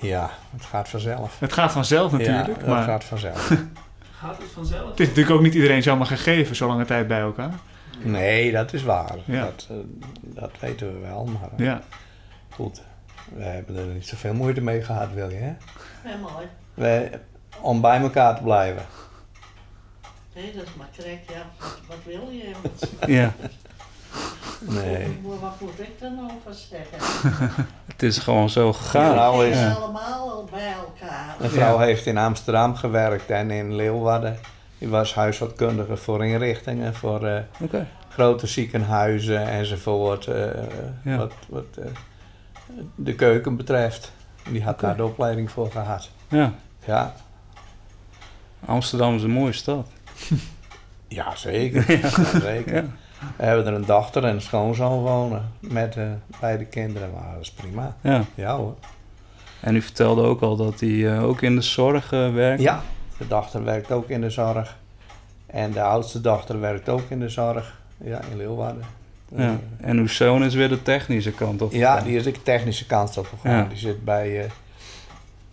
[0.00, 1.40] Ja, het gaat vanzelf.
[1.40, 3.48] Het gaat vanzelf natuurlijk, ja, het maar gaat vanzelf.
[4.20, 4.90] Gaat het vanzelf?
[4.90, 7.52] het is natuurlijk ook niet iedereen zomaar gegeven zo'n lange tijd bij elkaar.
[8.02, 9.16] Nee, dat is waar.
[9.24, 9.40] Ja.
[9.44, 9.76] Dat, eh,
[10.20, 11.80] dat weten we wel, maar Ja.
[12.50, 12.82] goed.
[13.34, 15.52] We hebben er niet zoveel moeite mee gehad, wil je, hè?
[16.10, 16.46] Ja, mooi.
[16.74, 17.10] We,
[17.60, 18.82] om bij elkaar te blijven.
[20.34, 21.46] Nee, dat is maar correct, ja.
[21.58, 22.52] Wat, wat wil je?
[23.06, 23.32] ja.
[24.60, 25.18] Nee.
[25.22, 26.98] Wat, wat moet ik dan over zeggen?
[28.00, 29.14] Het is gewoon zo gegaan.
[29.14, 29.70] Nou, We is- Ja.
[29.72, 31.34] allemaal al bij elkaar.
[31.38, 34.38] Mijn vrouw heeft in Amsterdam gewerkt en in Leeuwarden.
[34.78, 37.40] Die was huishoudkundige voor inrichtingen, voor eh,
[38.08, 40.26] grote ziekenhuizen enzovoort.
[40.26, 40.44] eh,
[41.04, 41.16] Ja.
[41.16, 41.84] Wat, wat eh,
[42.94, 44.12] de keuken betreft.
[44.50, 46.10] Die had daar de opleiding voor gehad.
[46.28, 46.52] Ja.
[46.86, 47.14] Ja,
[48.64, 49.86] Amsterdam is een mooie stad.
[51.08, 51.92] ja zeker.
[52.00, 52.84] Ja, zeker.
[53.36, 56.04] We hebben er een dochter en een schoonzoon wonen met eh,
[56.40, 57.10] beide kinderen.
[57.12, 57.96] Maar dat is prima.
[58.00, 58.24] ja.
[58.34, 58.74] Ja hoor.
[59.60, 62.62] En u vertelde ook al dat hij eh, ook in de zorg eh, werkt.
[62.62, 62.82] Ja,
[63.18, 64.76] de dochter werkt ook in de zorg.
[65.46, 67.80] En de oudste dochter werkt ook in de zorg.
[68.04, 68.84] Ja, in Leeuwarden.
[69.36, 69.58] Ja.
[69.80, 71.72] En uw zoon is weer de technische kant op.
[71.72, 73.56] Ja, die is de technische kant op gegaan.
[73.56, 73.64] Ja.
[73.68, 74.50] Die zit bij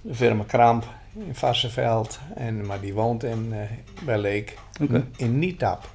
[0.01, 2.19] de firma Kramp in Varsenveld.
[2.35, 3.53] En, maar die woont in,
[4.03, 4.57] bij Leek.
[4.81, 5.05] Oké.
[5.15, 5.89] In Nietap.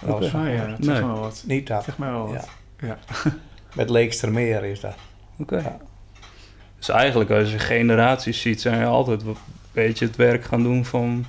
[0.00, 1.02] Dat was Ah ja, dat Nee.
[1.04, 1.42] wel wat.
[1.46, 1.82] Nietap.
[1.84, 2.48] Zeg mij wel wat.
[2.80, 2.98] Ja.
[3.74, 4.94] Met Leekstermeer is dat.
[5.38, 5.56] Oké.
[5.56, 5.76] Ja.
[6.78, 9.36] Dus eigenlijk als je generaties ziet, zijn je altijd een
[9.72, 11.24] beetje het werk gaan doen van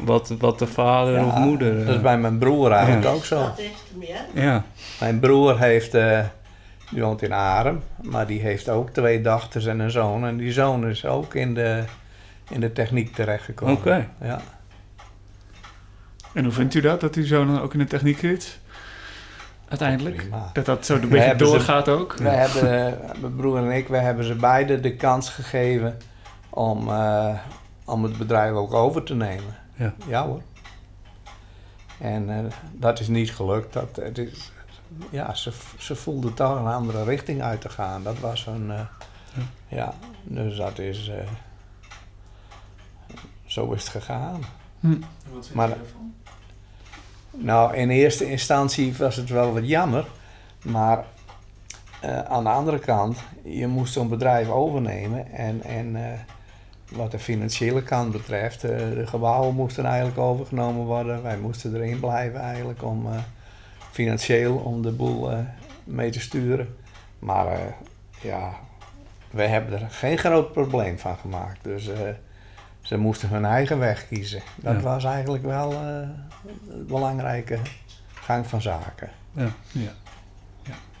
[0.00, 1.80] wat, wat de vader Ja, of moeder.
[1.80, 3.10] eh, Dat is bij mijn broer eigenlijk Ja.
[3.12, 3.38] ook zo.
[3.38, 4.44] Dat is het meer.
[4.44, 4.64] Ja,
[5.00, 6.20] Mijn broer heeft, eh,
[6.90, 10.26] die woont in Arem, maar die heeft ook twee dochters en een zoon.
[10.26, 11.84] En die zoon is ook in de,
[12.50, 13.74] in de techniek terechtgekomen.
[13.74, 14.08] oké.
[14.20, 14.40] Ja.
[16.32, 18.58] En hoe vindt u dat, dat u zo dan ook in de techniek zit?
[19.68, 20.16] Uiteindelijk?
[20.16, 20.50] Prima.
[20.52, 22.12] Dat dat zo een beetje ze- doorgaat ook?
[22.16, 25.96] We hebben, eh, mijn broer en ik, we hebben ze beide de kans gegeven
[26.50, 27.38] om, eh,
[27.84, 29.54] om het bedrijf ook over te nemen.
[29.74, 29.94] Ja.
[30.06, 30.42] Ja hoor.
[31.98, 33.72] En eh, dat is niet gelukt.
[33.72, 34.52] Dat, het is,
[35.10, 38.02] ja, ze, ze voelden toch een andere richting uit te gaan.
[38.02, 38.70] Dat was een...
[38.70, 38.80] eh,
[39.68, 41.08] ja, dus dat is...
[41.08, 41.16] eh,
[43.46, 44.40] zo is het gegaan.
[44.80, 44.88] Hm.
[45.32, 46.14] Wat vind Maar- je ervan?
[47.30, 50.04] Nou, in eerste instantie was het wel wat jammer.
[50.62, 51.04] Maar
[52.00, 55.32] eh, aan de andere kant, je moest zo'n bedrijf overnemen.
[55.32, 56.18] En, en eh,
[56.88, 61.22] wat de financiële kant betreft, eh, de gebouwen moesten eigenlijk overgenomen worden.
[61.22, 63.06] Wij moesten erin blijven eigenlijk om
[63.90, 65.30] financieel om de boel
[65.84, 66.76] mee te sturen.
[67.18, 67.76] Maar
[68.22, 68.54] ja,
[69.30, 71.64] wij hebben er geen groot probleem van gemaakt.
[71.64, 71.90] Dus
[72.90, 74.42] ze moesten hun eigen weg kiezen.
[74.56, 74.80] Dat Ja.
[74.80, 75.78] was eigenlijk wel eh
[76.68, 77.58] een belangrijke
[78.14, 79.08] gang van zaken.
[79.32, 79.48] Ja.
[79.72, 79.80] Ja.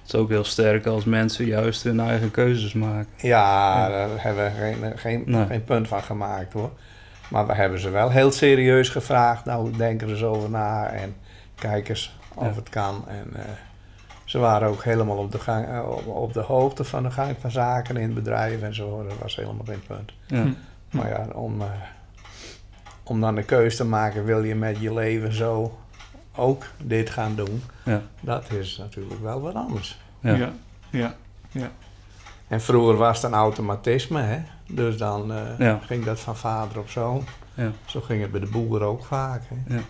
[0.02, 3.08] Het is ook heel sterk als mensen juist hun eigen keuzes maken.
[3.16, 3.88] Ja, Ja.
[3.88, 5.46] daar hebben we geen, geen, Nee.
[5.46, 6.70] geen punt van gemaakt hoor.
[7.30, 9.44] Maar we hebben ze wel heel serieus gevraagd.
[9.44, 11.14] Nou, denk er eens over na en
[11.54, 12.54] kijk eens of Ja.
[12.54, 13.04] het kan.
[13.08, 13.42] En eh,
[14.24, 17.36] ze waren ook helemaal op de, gang, eh, op, op de hoogte van de gang
[17.40, 19.04] van zaken in het bedrijf en zo.
[19.08, 20.12] Dat was helemaal geen punt.
[20.26, 20.44] Ja.
[20.90, 21.66] Maar ja, om, eh,
[23.02, 25.78] om dan de keuze te maken, wil je met je leven zo
[26.34, 27.62] ook dit gaan doen?
[27.84, 28.02] Ja.
[28.20, 30.00] Dat is natuurlijk wel wat anders.
[30.20, 30.52] Ja.
[30.90, 31.14] Ja.
[31.50, 31.70] ja.
[32.48, 34.42] En vroeger was het een automatisme, hè?
[34.68, 35.78] Dus dan eh, Ja.
[35.82, 37.24] ging dat van vader op zoon.
[37.54, 37.70] Ja.
[37.86, 39.42] Zo ging het bij de boer ook vaak.
[39.48, 39.74] Hè?
[39.76, 39.80] Ja.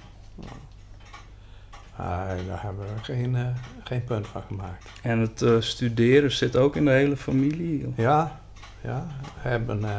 [1.96, 3.46] Maar daar hebben we geen, eh,
[3.84, 4.86] geen punt van gemaakt.
[5.02, 7.86] En het eh, studeren zit ook in de hele familie?
[7.86, 7.92] of?
[7.96, 8.40] Ja,
[8.80, 9.06] ja
[9.42, 9.90] we hebben eh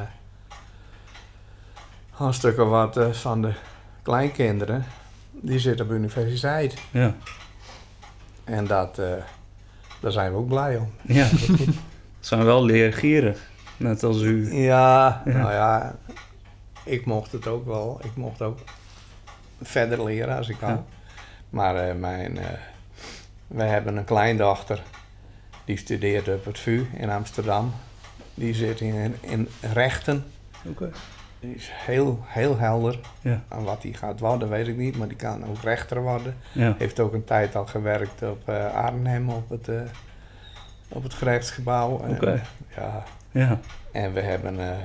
[2.21, 3.53] hartstikke wat eh, van de
[4.01, 4.85] kleinkinderen.
[5.31, 6.73] Die zitten op de universiteit.
[6.91, 7.13] Ja.
[8.43, 9.11] En dat, eh,
[9.99, 10.91] daar zijn we ook blij om.
[11.15, 11.25] Ja.
[11.25, 11.73] Ze
[12.19, 13.39] zijn wel leergierig.
[13.77, 14.53] Net als u.
[14.55, 15.31] Ja, Ja.
[15.37, 15.95] nou ja,
[16.83, 17.99] ik mocht het ook wel.
[18.03, 18.59] Ik mocht ook
[19.61, 20.69] verder leren als ik kan.
[20.69, 20.83] Ja.
[21.49, 22.39] Maar eh, mijn,
[23.47, 24.81] wij hebben een kleindochter
[25.65, 27.73] die studeert op het VU in Amsterdam.
[28.33, 30.25] Die zit in, in rechten.
[30.65, 30.89] Oké.
[31.41, 32.99] Is heel, heel helder.
[33.21, 33.43] Ja.
[33.47, 34.97] Aan wat hij gaat worden, weet ik niet.
[34.97, 36.35] Maar die kan ook rechter worden.
[36.51, 36.75] Ja.
[36.77, 39.81] Heeft ook een tijd al gewerkt op eh, Arnhem, op het, eh,
[40.89, 42.01] op het gerechtsgebouw.
[42.03, 42.41] En, Oké.
[42.75, 43.59] ja, Ja.
[43.91, 44.77] en we hebben eh,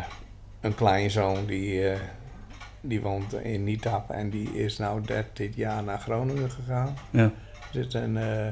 [0.61, 1.99] een kleinzoon die, eh,
[2.81, 5.01] die woont in Nietap en die is nou
[5.33, 6.95] dit, jaar naar Groningen gegaan.
[7.11, 7.31] Ja.
[7.73, 8.47] Zit in, eh,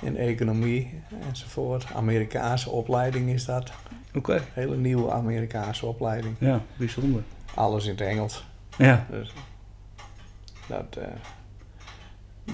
[0.00, 1.86] in economie enzovoort.
[1.94, 3.70] Amerikaanse opleiding is dat.
[4.16, 4.42] Oké.
[4.52, 6.36] Hele nieuwe Amerikaanse opleiding.
[6.38, 7.22] Ja, bijzonder.
[7.54, 8.46] Alles in het Engels.
[8.78, 9.06] Ja.
[9.10, 9.32] Dus
[10.66, 11.06] dat, eh,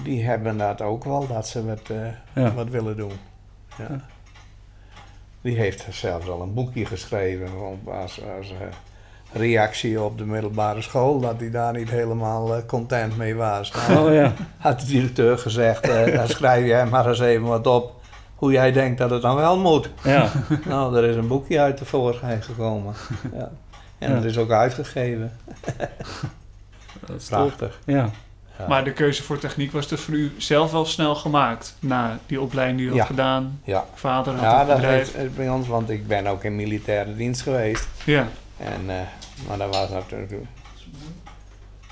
[0.03, 2.07] die hebben dat ook wel, dat ze wat, eh,
[2.43, 2.53] Ja.
[2.53, 3.11] wat willen doen.
[3.77, 3.85] Ja.
[3.89, 3.99] Ja.
[5.41, 7.47] Die heeft zelfs al een boekje geschreven
[7.85, 8.67] als, als eh,
[9.41, 13.71] reactie op de middelbare school, dat hij daar niet helemaal content mee was.
[13.87, 14.33] Nou, Oh ja.
[14.57, 18.01] had de directeur gezegd, dan schrijf jij maar eens even wat op
[18.43, 19.89] hoe jij denkt dat het dan wel moet.
[20.03, 20.29] Ja.
[20.65, 22.93] Nou, er is een boekje uit tevoorschijn gekomen.
[23.37, 23.51] Ja.
[23.97, 24.15] En Ja.
[24.15, 25.31] dat is ook uitgegeven.
[27.07, 27.25] Dat is.
[27.27, 27.79] Prachtig.
[27.85, 28.09] Ja.
[28.59, 28.67] Ja.
[28.67, 31.75] Maar de keuze voor techniek was dus voor u zelf wel snel gemaakt.
[31.79, 32.97] Na die opleiding die u Ja.
[32.97, 33.59] had gedaan.
[33.63, 33.85] Ja.
[33.93, 34.97] Vader had Ja, het dat bedrijf.
[34.97, 37.87] heeft het bij ons, want ik ben ook in militaire dienst geweest.
[38.05, 38.27] Ja.
[38.57, 38.95] En, eh,
[39.47, 40.31] maar dat was natuurlijk,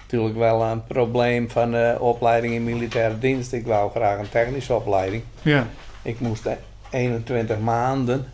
[0.01, 3.53] natuurlijk wel een probleem van de opleiding in militaire dienst.
[3.53, 5.23] Ik wou graag een technische opleiding.
[5.41, 5.67] Ja.
[6.01, 6.53] Ik moest eh,
[6.89, 8.25] 21 maanden,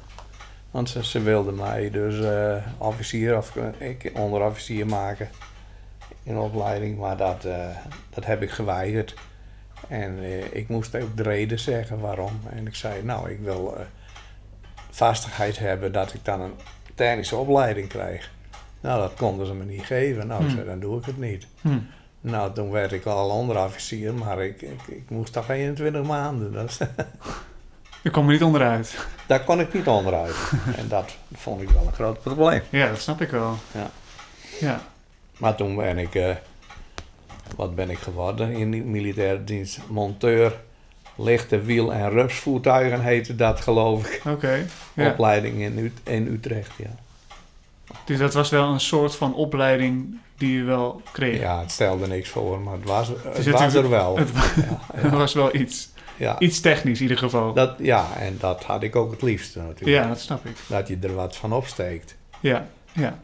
[0.72, 5.30] want ze, ze wilden mij dus eh, officier of ik onderofficier maken
[6.24, 6.98] in opleiding.
[6.98, 7.68] Maar dat, eh,
[8.10, 9.14] dat heb ik geweigerd.
[9.88, 12.40] En eh, ik moest ook de reden zeggen waarom.
[12.50, 13.78] En ik zei, nou, ik wil
[14.90, 16.54] vastigheid hebben dat ik dan een
[16.96, 18.32] technische opleiding krijg.
[18.82, 20.28] Nou, dat konden ze me niet geven.
[20.28, 20.50] Nou, Hmm.
[20.52, 21.48] zei, dan doe ik het niet.
[21.62, 21.78] Hm.
[22.22, 26.52] Nou, toen werd ik al onderofficier, maar ik, ik, ik moest toch 21 maanden.
[26.54, 26.78] Dat, is-
[28.08, 29.08] U kwam er niet onderuit.
[29.26, 30.36] daar kon ik niet onderuit.
[30.78, 32.62] en dat vond ik wel een groot probleem.
[32.70, 33.58] Ja, dat snap ik wel.
[33.72, 33.90] Ja.
[34.60, 34.82] Ja.
[35.38, 36.36] Maar toen ben ik, eh,
[37.56, 39.80] wat ben ik geworden in die militaire dienst?
[39.88, 40.54] Monteur,
[41.16, 44.22] lichte wiel- en rupsvoertuigen heette dat, geloof ik.
[44.26, 44.66] Oké.
[44.94, 45.10] Ja.
[45.12, 46.90] Opleiding in, Ut- in Utrecht, ja.
[48.06, 51.40] Dus dat was wel een soort van opleiding die u wel kreeg.
[51.40, 54.18] Ja, het stelde niks voor, maar het was, het was er wel.
[54.18, 54.30] Het
[55.02, 55.90] ja, was wel iets.
[56.18, 56.40] Ja.
[56.40, 57.54] Iets technisch in ieder geval.
[57.54, 60.04] Dat, ja, en dat had ik ook het liefste natuurlijk.
[60.04, 60.58] ja, dat snap ik.
[60.68, 62.18] Dat je er wat van opsteekt.
[62.40, 62.68] Ja.
[62.92, 63.20] Ja.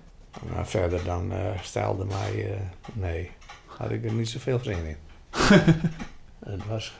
[0.53, 2.59] Maar verder dan eh, stelde mij, eh,
[2.93, 3.31] nee,
[3.65, 4.97] had ik er niet zoveel zin in.
[6.51, 6.93] het was,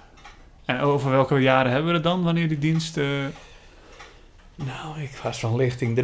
[0.66, 2.98] En over welke jaren hebben we het dan, wanneer die dienst...
[2.98, 3.06] eh,
[4.56, 5.96] nou, ik was van lichting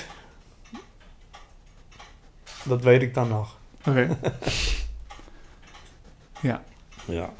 [0.00, 0.04] 63,5.
[2.62, 3.58] Dat weet ik dan nog.
[3.86, 4.18] Oké.
[6.40, 6.62] ja.
[7.04, 7.30] Ja.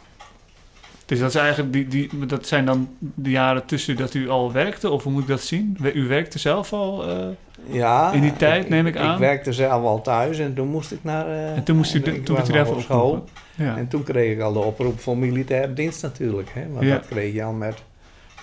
[1.13, 4.53] Dus dat, is eigenlijk die, die, dat zijn dan de jaren tussen dat u al
[4.53, 4.91] werkte?
[4.91, 5.77] Of hoe moet ik dat zien?
[5.95, 7.09] U werkte zelf al?
[7.09, 7.27] eh,
[7.67, 8.13] Ja.
[8.13, 9.13] In die tijd, neem ik aan?
[9.13, 11.27] Ik werkte zelf al thuis en toen moest ik naar...
[11.27, 13.25] eh, En toen moest u, toen u daarvoor op school.
[13.55, 13.77] Ja.
[13.77, 16.51] En toen kreeg ik al de oproep voor militaire dienst natuurlijk.
[16.55, 16.69] Hè?
[16.73, 16.95] Want Ja.
[16.95, 17.83] dat kreeg je al met,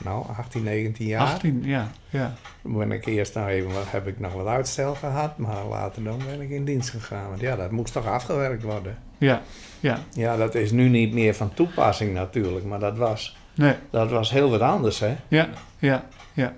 [0.04, 1.22] nou, 18, 19 jaar.
[1.22, 1.88] 18, ja.
[2.10, 2.34] ja.
[2.62, 6.04] Toen ben ik eerst nou even, wat, heb ik nog wat uitstel gehad, maar later
[6.04, 7.30] dan ben ik in dienst gegaan.
[7.30, 8.98] Want ja, dat moest toch afgewerkt worden.
[9.18, 9.42] Ja,
[9.80, 10.00] ja.
[10.14, 14.32] Ja, dat is nu niet meer van toepassing natuurlijk, maar dat was, Nee, dat was
[14.32, 15.16] heel wat anders, hè.
[15.28, 16.54] ja, ja, ja.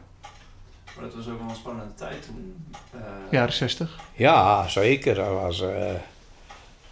[0.95, 2.65] Maar dat was ook wel een spannende tijd toen.
[2.93, 2.99] Eh,
[3.31, 3.99] Jaren 60.
[4.13, 5.15] Ja, zeker.
[5.15, 5.91] Dat was, eh,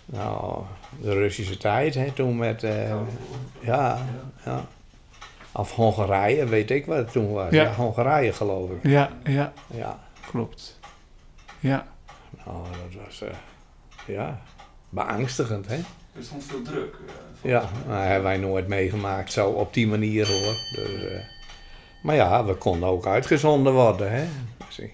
[0.05, 0.63] nou,
[1.01, 2.97] de Russische tijd, hè, toen met, eh, ja,
[3.59, 3.97] Ja.
[4.45, 4.65] ja.
[5.51, 7.51] Of Hongarije, weet ik wat het toen was.
[7.51, 7.61] Ja.
[7.63, 8.91] Ja, Hongarije geloof ik.
[8.91, 9.99] Ja, ja, Ja,
[10.31, 10.79] klopt.
[11.59, 11.87] Ja,
[12.45, 12.57] nou,
[12.93, 13.23] dat was,
[14.05, 14.39] ja,
[14.89, 15.79] beangstigend, hè.
[16.15, 16.93] Er stond veel druk.
[17.41, 17.81] eh, Ja, mij.
[17.95, 20.55] nou, hebben wij nooit meegemaakt, zo op die manier hoor.
[20.75, 21.19] Dus, eh,
[22.03, 24.11] maar ja, we konden ook uitgezonden worden.
[24.11, 24.25] Hè?
[24.67, 24.93] Dus ik,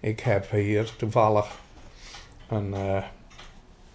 [0.00, 1.46] ik heb hier toevallig
[2.48, 3.02] een, eh,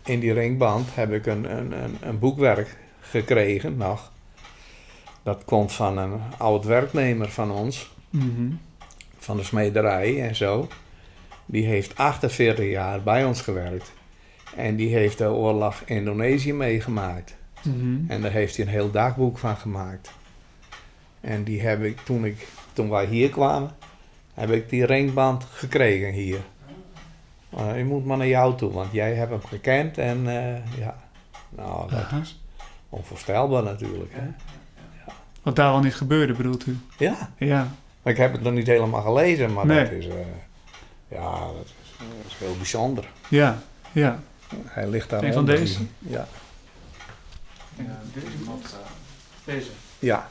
[0.05, 4.11] in die ringband heb ik een, een, een, een boekwerk gekregen nog.
[5.23, 8.51] Dat komt van een oud werknemer van ons, Mhm.
[9.17, 10.67] van de smederij en zo.
[11.45, 13.91] Die heeft 48 jaar bij ons gewerkt.
[14.55, 17.35] En die heeft de oorlog Indonesië meegemaakt.
[17.61, 17.97] Mhm.
[18.07, 20.11] En daar heeft hij een heel dagboek van gemaakt.
[21.21, 23.71] En die heb ik, toen, ik, toen wij hier kwamen,
[24.33, 26.39] heb ik die ringband gekregen hier.
[27.49, 30.95] Maar je moet maar naar jou toe, want jij hebt hem gekend en eh, ja,
[31.49, 32.19] nou, dat Aha.
[32.21, 32.41] is
[32.89, 34.11] onvoorstelbaar natuurlijk.
[34.13, 34.27] Hè?
[35.41, 36.77] Wat daar wel niet gebeurde, bedoelt u?
[36.97, 37.67] Ja, Ja,
[38.03, 39.83] ik heb het nog niet helemaal gelezen, maar Nee.
[39.83, 40.13] dat is, eh,
[41.07, 43.09] ja, dat is, dat is heel bijzonder.
[43.29, 43.57] ja,
[43.91, 44.19] ja.
[44.65, 45.79] Hij ligt daar Een van deze?
[45.99, 46.27] Ja,
[47.75, 48.27] Ja, deze
[49.43, 49.69] Deze.
[49.99, 50.29] ja.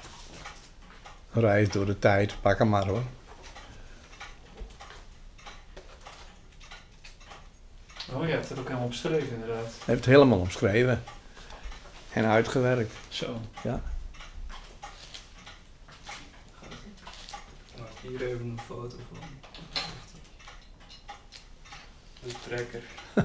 [1.33, 3.03] Reis door de tijd, pak hem maar hoor.
[8.13, 9.65] Oh, je hebt het ook helemaal beschreven, inderdaad.
[9.65, 11.03] Hij heeft het helemaal omschreven
[12.13, 12.93] en uitgewerkt.
[13.09, 13.41] Zo.
[13.63, 13.81] Maak
[18.01, 19.19] hier even een foto van.
[22.23, 22.83] De trekker.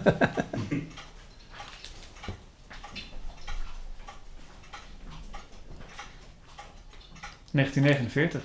[7.51, 8.41] 1949.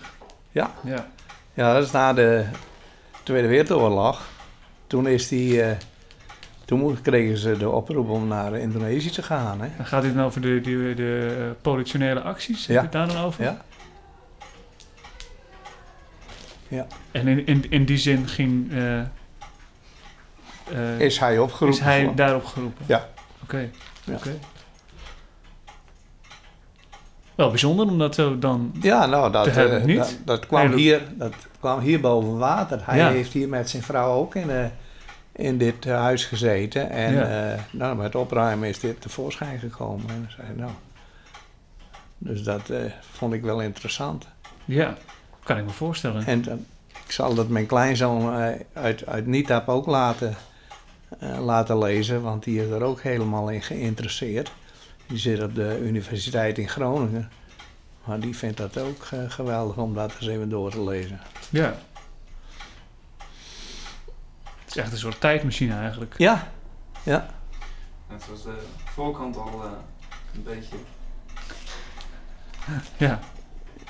[0.51, 0.70] Ja.
[0.84, 1.07] Ja.
[1.55, 2.45] Ja, dat is na de
[3.22, 4.28] Tweede Wereldoorlog.
[4.86, 5.76] Toen, is die, eh,
[6.64, 9.61] toen kregen ze de oproep om naar Indonesië te gaan.
[9.61, 9.68] Hè?
[9.76, 12.66] Dan gaat dit dan over de, de, de eh, politionele acties?
[12.66, 12.82] Heb Ja.
[12.82, 13.45] het daar dan over?
[16.68, 16.86] Ja.
[17.11, 18.72] En in, in, in die zin ging...
[18.72, 19.01] eh,
[20.73, 21.79] eh, Is hij opgeroepen?
[21.79, 22.85] is hij voor- daarop geroepen?
[22.89, 23.09] Ja.
[23.43, 23.69] Oké.
[24.05, 24.15] Ja.
[24.15, 24.39] oké.
[27.35, 28.73] Wel bijzonder om dat zo dan...
[28.81, 32.81] Ja, nou, dat, Te hebben, eh, dat, dat kwam hier, dat kwam hier boven water.
[32.85, 33.11] Hij Ja.
[33.11, 34.65] heeft hier met zijn vrouw ook in, eh,
[35.33, 36.91] in dit huis gezeten.
[36.91, 37.57] En Ja.
[37.73, 40.09] nou, met opruimen is dit tevoorschijn gekomen.
[40.09, 40.71] En zei, nou.
[42.19, 44.27] Dus dat vond ik wel interessant.
[44.65, 44.95] Ja,
[45.43, 46.27] kan ik me voorstellen.
[46.27, 46.65] En dan-
[47.05, 48.33] ik zal dat mijn kleinzoon
[48.73, 50.35] uit, uit Nietap ook laten,
[51.21, 54.53] laten lezen, want die is er ook helemaal in geïnteresseerd.
[55.07, 57.31] Die zit op de Universiteit in Groningen.
[58.05, 61.21] Maar die vindt dat ook eh, geweldig om dat eens even door te lezen.
[61.51, 61.75] Ja.
[64.65, 66.15] Het is echt een soort tijdmachine eigenlijk.
[66.19, 66.47] Ja,
[67.05, 68.59] Het was de
[68.95, 69.71] voorkant al eh,
[70.35, 70.77] een beetje.
[72.97, 73.19] Ja,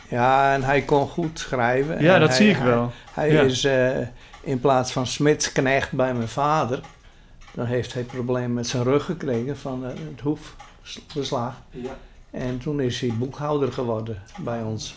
[0.08, 2.02] ja en hij kon goed schrijven.
[2.02, 2.92] ja En dat hij- zie ik hij- wel.
[3.12, 3.40] Hij Ja.
[3.42, 3.98] is eh,
[4.42, 6.80] in plaats van smidsknecht bij mijn vader,
[7.52, 11.54] dan heeft hij problemen met zijn rug gekregen van eh, het hoefbeslag.
[11.70, 11.96] Ja,
[12.30, 14.96] En toen is hij boekhouder geworden bij ons,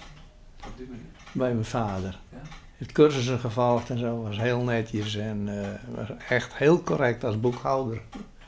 [0.65, 1.05] op die manier.
[1.31, 2.19] bij mijn vader.
[2.31, 2.37] Ja.
[2.77, 7.39] Heeft cursussen gevolgd en zo, was heel netjes en eh, was echt heel correct als
[7.39, 8.01] boekhouder.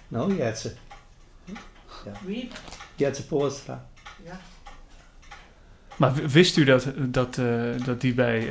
[0.07, 0.73] Nou, Jetse.
[2.25, 2.49] Wie?
[2.95, 3.85] Jetse Poortstra.
[4.25, 4.39] Ja.
[5.97, 7.45] Maar wist u dat, dat, eh,
[7.85, 8.47] dat die bij eh,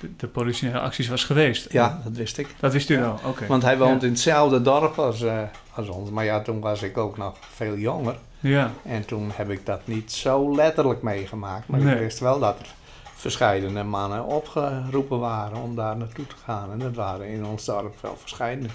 [0.00, 1.72] de, de politionele acties was geweest?
[1.72, 2.54] Ja, dat wist ik.
[2.60, 3.00] Dat wist u Ja.
[3.00, 3.46] wel, oké.
[3.46, 4.06] Want hij woont Ja.
[4.06, 5.38] in hetzelfde dorp als, eh,
[5.74, 6.10] als ons.
[6.10, 8.16] Maar ja, toen was ik ook nog veel jonger.
[8.40, 11.68] Ja, En toen heb ik dat niet zo letterlijk meegemaakt.
[11.68, 11.94] Maar Nee.
[11.94, 12.66] ik wist wel dat er
[13.14, 16.72] verscheidene mannen opgeroepen waren om daar naartoe te gaan.
[16.72, 18.68] En dat waren in ons dorp wel verscheidene.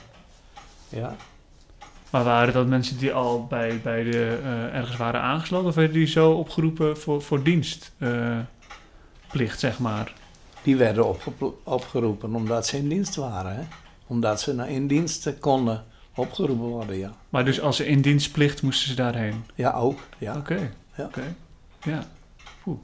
[0.90, 1.16] Ja.
[2.12, 5.68] Maar waren dat mensen die al bij, bij de, eh, ergens waren aangesloten?
[5.68, 8.48] Of werden die zo opgeroepen voor, voor dienstplicht,
[9.60, 10.14] zeg maar?
[10.64, 13.56] Die werden opge- opgeroepen omdat ze in dienst waren.
[13.56, 13.62] Hè?
[14.08, 15.84] Omdat ze naar in dienst konden
[16.16, 17.12] opgeroepen worden, ja.
[17.30, 19.44] Maar dus als ze in dienstplicht moesten ze daarheen?
[19.56, 20.00] Ja, ook.
[20.18, 20.36] Ja.
[20.38, 21.04] Oké, Ja.
[21.06, 21.36] oké.
[21.84, 22.04] Ja.
[22.66, 22.78] Oeh.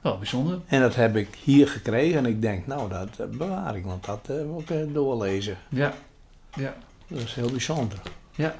[0.00, 0.58] Wel bijzonder.
[0.66, 4.04] En dat heb ik hier gekregen en ik denk, nou, dat eh, bewaar ik, want
[4.04, 5.56] dat eh, moet ik eh, doorlezen.
[5.68, 5.92] Ja.
[6.58, 6.74] Ja.
[7.08, 7.98] Dat is heel bijzonder.
[8.34, 8.54] Ja.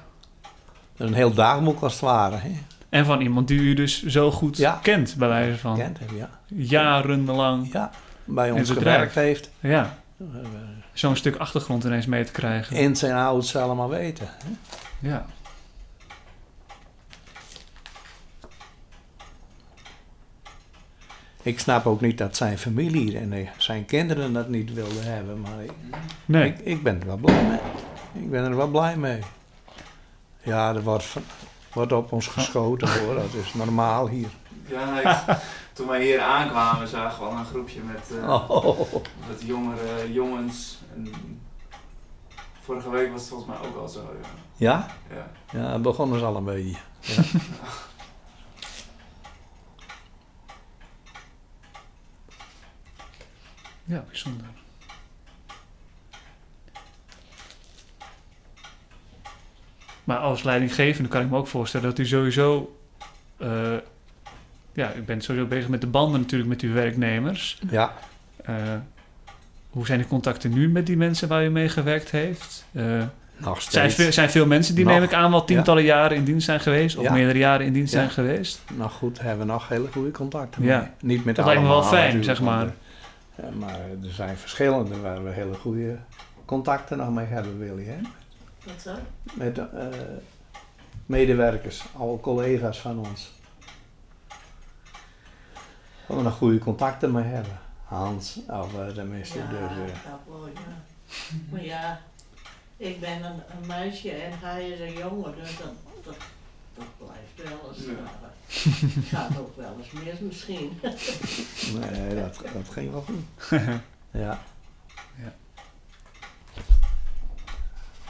[0.96, 2.36] Dat is een heel dagboek als het ware.
[2.36, 2.50] Hè?
[2.88, 4.78] En van iemand die u dus zo goed Ja.
[4.82, 6.30] kent, bij wijze van Kent hem, ja.
[6.46, 7.72] jarenlang.
[7.72, 7.90] Ja,
[8.24, 9.50] bij ons gewerkt heeft.
[9.60, 10.24] Ja, Eh,
[10.92, 12.76] zo'n stuk achtergrond ineens mee te krijgen.
[12.76, 14.26] In zijn ouders allemaal weten.
[14.28, 15.08] Hè?
[15.08, 15.26] Ja.
[21.42, 25.40] Ik snap ook niet dat zijn familie en eh, zijn kinderen dat niet wilden hebben,
[25.40, 25.70] maar ik,
[26.24, 26.48] Nee.
[26.48, 27.58] ik, ik ben er wel blij mee.
[28.22, 29.20] Ik ben er wel blij mee.
[30.42, 31.16] Ja, er wordt,
[31.92, 34.28] op ons geschoten hoor, dat is normaal hier.
[34.66, 35.36] Ja, ik-
[35.72, 38.92] toen wij hier aankwamen zagen we al een groepje met, eh, Oh,
[39.28, 40.78] met jongere jongens.
[40.94, 41.12] En
[42.60, 44.00] vorige week was het volgens mij ook al zo.
[44.56, 44.86] Ja.
[45.16, 45.26] ja?
[45.52, 45.60] Ja.
[45.60, 46.76] Ja, begonnen ze al een beetje.
[47.00, 47.22] Ja.
[53.88, 54.46] Ja, bijzonder.
[60.04, 62.76] Maar als leidinggevende kan ik me ook voorstellen dat u sowieso...
[63.36, 63.72] eh,
[64.72, 67.58] ja, u bent sowieso bezig met de banden natuurlijk met uw werknemers.
[67.70, 67.92] ja.
[68.44, 68.54] Eh,
[69.70, 72.64] hoe zijn de contacten nu met die mensen waar u mee gewerkt heeft?
[72.72, 72.84] Eh,
[73.36, 73.94] nog zijn, steeds.
[73.94, 74.92] veel, zijn veel mensen die, Nog.
[74.94, 76.96] neem ik aan, wel tientallen jaren in dienst zijn geweest...
[76.96, 77.12] of Ja.
[77.12, 77.98] meerdere jaren in dienst Ja.
[77.98, 78.60] zijn geweest?
[78.76, 80.78] Nog goed, hebben we nog hele goede contacten Ja.
[80.78, 80.88] mee.
[81.16, 82.68] Niet met Dat lijkt me wel allemaal fijn, zeg maar.
[83.58, 85.98] Maar er zijn verschillende waar we hele goede
[86.44, 87.84] contacten nog mee hebben, Willy.
[87.84, 87.98] Hè?
[88.64, 88.94] Wat zo?
[89.34, 89.86] Met eh,
[91.06, 93.32] medewerkers, alle collega's van ons.
[96.06, 97.58] Waar we nog goede contacten mee hebben.
[97.84, 99.38] Hans, of uh, tenminste.
[99.38, 100.60] Ja, Dus, eh, dat wel, ja.
[101.50, 102.00] Maar ja,
[102.76, 105.72] ik ben een, een meisje en hij is een jongen, dus dat,
[106.04, 106.16] dat,
[106.74, 107.84] dat blijft wel eens.
[107.84, 108.30] Ja.
[109.12, 110.80] gaat ook wel eens mis misschien.
[111.80, 113.60] nee, dat, dat ging wel goed.
[114.22, 114.40] ja.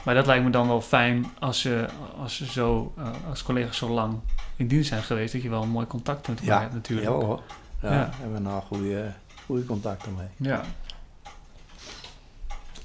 [0.03, 1.85] Maar dat lijkt me dan wel fijn als ze,
[2.17, 4.19] als ze zo, eh, als collega's zo lang
[4.55, 7.07] in dienst zijn geweest, dat je wel een mooi contact met elkaar Ja, hebt natuurlijk.
[7.07, 7.41] Jawel hoor.
[7.81, 8.09] Ja, Ja.
[8.19, 9.13] hebben we nog goede,
[9.45, 10.49] goede contacten mee.
[10.49, 10.61] Ja.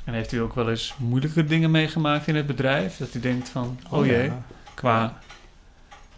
[0.05, 2.97] En heeft u ook wel eens moeilijke dingen meegemaakt in het bedrijf?
[2.97, 4.43] Dat u denkt van, oh, jee, ja.
[4.75, 5.19] qua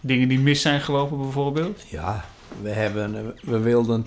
[0.06, 1.82] dingen die mis zijn gelopen bijvoorbeeld?
[1.88, 2.24] Ja,
[2.62, 4.06] we, hebben, we wilden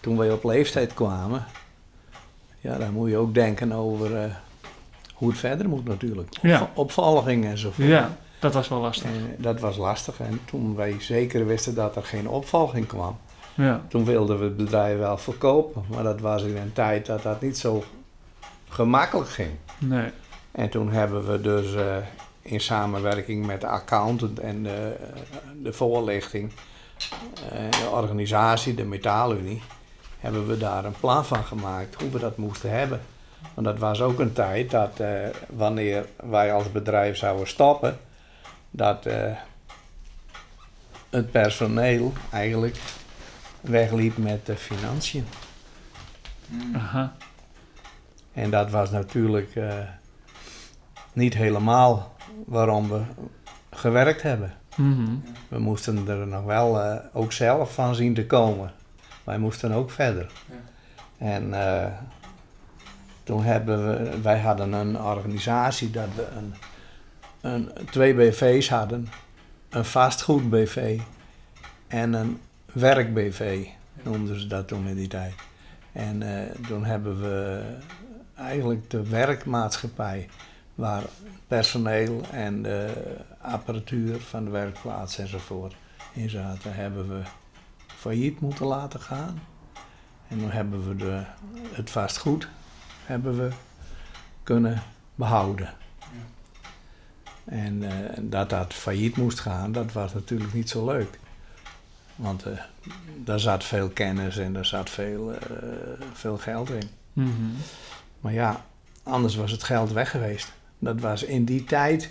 [0.00, 1.44] toen wij op leeftijd kwamen,
[2.60, 4.34] ja, dan moet je ook denken over eh,
[5.14, 6.28] hoe het verder moet natuurlijk.
[6.42, 6.62] Ja.
[6.62, 7.88] Op, opvolging enzovoort.
[7.88, 9.10] Ja, dat was wel lastig.
[9.10, 10.20] En dat was lastig.
[10.20, 13.18] En toen wij zeker wisten dat er geen opvolging kwam,
[13.54, 15.84] Ja, toen wilden we het bedrijf wel verkopen.
[15.88, 17.84] Maar dat was in een tijd dat dat niet zo
[18.68, 19.50] gemakkelijk ging.
[19.78, 20.10] nee.
[20.52, 21.96] En toen hebben we dus eh,
[22.50, 24.96] in samenwerking met de accountant en de,
[25.62, 26.52] de voorlichting,
[27.50, 29.62] eh, de organisatie, de Metaalunie,
[30.20, 33.00] hebben we daar een plan van gemaakt hoe we dat moesten hebben.
[33.54, 37.98] Want dat was ook een tijd dat eh, wanneer wij als bedrijf zouden stoppen,
[38.70, 39.36] dat eh,
[41.10, 42.76] het personeel eigenlijk
[43.60, 45.26] wegliep met de financiën.
[46.46, 46.74] Mm.
[46.74, 47.16] Aha.
[48.32, 49.78] En dat was natuurlijk eh,
[51.12, 52.16] niet helemaal
[52.46, 53.00] waarom we
[53.70, 54.52] gewerkt hebben.
[54.76, 55.14] Mhm.
[55.48, 58.72] We moesten er nog wel eh, ook zelf van zien te komen.
[59.24, 60.30] Wij moesten ook verder.
[60.46, 60.54] Ja.
[61.26, 61.92] En eh,
[63.22, 66.54] toen hebben we, wij hadden een organisatie dat we een,
[67.40, 69.08] een, twee BV's hadden.
[69.68, 71.00] Een vastgoed BV
[71.86, 72.40] en een
[72.72, 73.66] werk BV
[74.02, 75.34] noemden ze dat toen in die tijd.
[75.92, 77.62] En eh, toen hebben we
[78.34, 80.28] eigenlijk de werkmaatschappij
[80.74, 81.02] waar
[81.48, 82.92] personeel en de
[83.40, 85.74] apparatuur van de werkplaats enzovoort
[86.12, 87.22] in zaten, hebben we
[87.86, 89.40] failliet moeten laten gaan.
[90.28, 91.22] En dan hebben we de,
[91.72, 92.48] het vastgoed
[93.04, 93.50] hebben we
[94.42, 94.82] kunnen
[95.14, 95.74] behouden.
[97.44, 101.18] En eh, dat dat failliet moest gaan, dat was natuurlijk niet zo leuk.
[102.16, 102.52] Want eh,
[103.16, 105.48] daar zat veel kennis en daar zat veel, eh,
[106.12, 106.90] veel geld in.
[107.12, 107.30] Mhm.
[108.20, 108.64] Maar ja,
[109.02, 110.52] anders was het geld weg geweest.
[110.78, 112.10] Dat was in die tijd,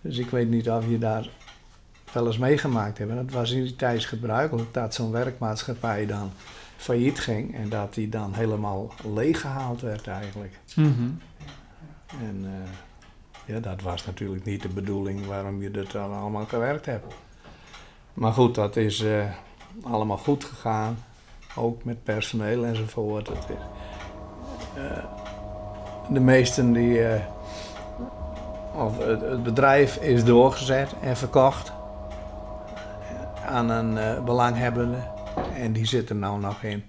[0.00, 1.28] dus ik weet niet of je daar
[2.12, 3.14] wel eens meegemaakt hebt.
[3.14, 6.30] Dat was in die tijd gebruikelijk dat zo'n werkmaatschappij dan
[6.76, 10.58] failliet ging en dat die dan helemaal leeggehaald werd eigenlijk.
[10.74, 11.10] Mhm.
[12.20, 12.70] En eh,
[13.54, 17.14] ja, dat was natuurlijk niet de bedoeling waarom je dat dan allemaal gewerkt hebt.
[18.14, 19.24] Maar goed, dat is eh,
[19.82, 20.98] allemaal goed gegaan.
[21.56, 23.28] Ook met personeel enzovoort.
[23.28, 23.56] Het is,
[24.82, 25.04] eh,
[26.12, 27.00] de meesten die.
[28.78, 31.72] Of het, het bedrijf is doorgezet en verkocht
[33.46, 35.16] aan een eh, belanghebbende.
[35.54, 36.84] en die zitten nou nog in.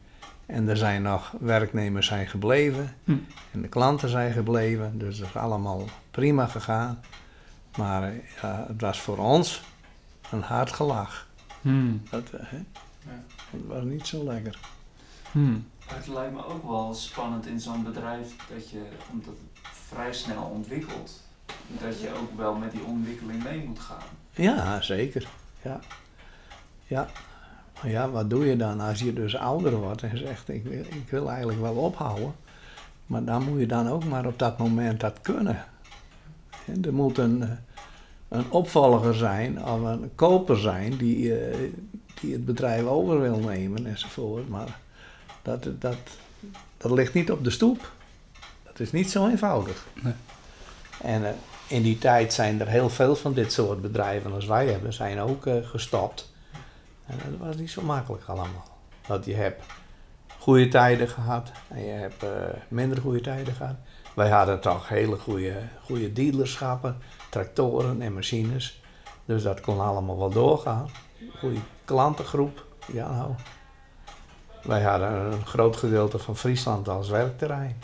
[0.45, 2.95] En er zijn nog werknemers zijn gebleven.
[3.03, 3.11] Hm.
[3.51, 4.97] En de klanten zijn gebleven.
[4.97, 6.99] Dus dat is allemaal prima gegaan.
[7.77, 9.61] Maar eh, ja, het was voor ons
[10.31, 11.27] een hard gelach.
[11.61, 12.01] Hmm.
[12.09, 12.57] Dat, eh, hè?
[13.51, 14.59] dat was niet zo lekker.
[15.31, 15.67] Hmm.
[15.85, 18.81] Het lijkt me ook wel spannend in zo'n bedrijf dat je,
[19.11, 21.21] omdat het vrij snel ontwikkelt,
[21.81, 24.07] dat je ook wel met die ontwikkeling mee moet gaan.
[24.31, 25.27] Ja, zeker.
[25.61, 25.79] Ja.
[26.87, 27.07] Ja.
[27.81, 30.79] Maar ja, wat doe je dan als je dus ouder wordt en zegt: ik wil,
[30.79, 32.33] ik wil eigenlijk wel ophouden.
[33.05, 35.65] Maar dan moet je dan ook maar op dat moment dat kunnen.
[36.65, 37.49] En er moet een, eh,
[38.27, 41.57] een opvolger zijn of een koper zijn die, eh,
[42.21, 44.49] die het bedrijf over wil nemen enzovoort.
[44.49, 44.79] Maar
[45.41, 45.97] dat, dat,
[46.77, 47.91] dat ligt niet op de stoep.
[48.63, 49.87] Dat is niet zo eenvoudig.
[50.01, 50.13] Nee.
[51.01, 51.33] En eh,
[51.69, 55.19] in die tijd zijn er heel veel van dit soort bedrijven als wij hebben, zijn
[55.19, 56.33] ook eh, gestopt.
[57.05, 58.67] En dat was niet zo makkelijk allemaal.
[59.07, 59.63] Dat je hebt
[60.39, 62.29] goede tijden gehad en je hebt eh,
[62.67, 63.75] minder goede tijden gehad.
[64.13, 65.53] Wij hadden toch hele goede,
[65.83, 66.97] goede dealerschappen,
[67.29, 68.81] tractoren en machines.
[69.25, 70.89] Dus dat kon allemaal wel doorgaan.
[71.39, 72.65] Goede klantengroep.
[72.93, 73.31] Ja, nou.
[74.63, 77.81] Wij hadden een groot gedeelte van Friesland als werkterrein.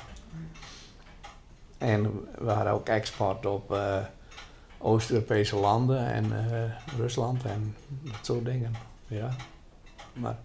[1.86, 3.98] En we hadden ook export op eh,
[4.78, 8.76] Oost-Europese landen en eh, Rusland en dat soort dingen.
[9.08, 9.30] Ja.
[10.14, 10.36] Maar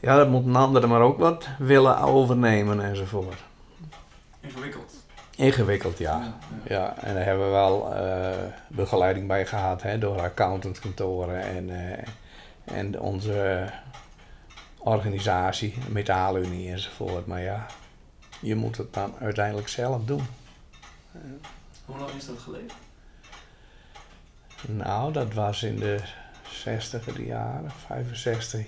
[0.00, 3.42] ja, dat moet een ander maar ook wat willen overnemen enzovoort.
[4.40, 4.94] Ingewikkeld.
[5.36, 6.20] Ingewikkeld, ja.
[6.20, 6.34] ja.
[6.64, 11.70] Ja, en daar hebben we wel eh, begeleiding bij gehad hè, door accountantskantoren en,
[12.64, 13.68] en onze
[14.78, 17.26] organisatie, Metaalunie enzovoort.
[17.26, 17.66] Maar ja,
[18.42, 20.26] je moet het dan uiteindelijk zelf doen.
[21.84, 22.70] Hoe lang is dat geleden?
[24.68, 25.98] Nou, dat was in de
[26.50, 28.66] 60 jaren, 65.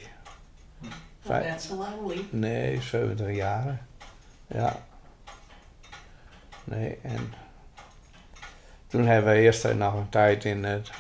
[1.21, 2.33] Vijf- Net zo lang liep.
[2.33, 3.87] Nee, 70 jaren.
[4.47, 4.77] Ja.
[6.65, 7.33] Nee, en
[8.87, 10.91] toen hebben we eerst nog een tijd in het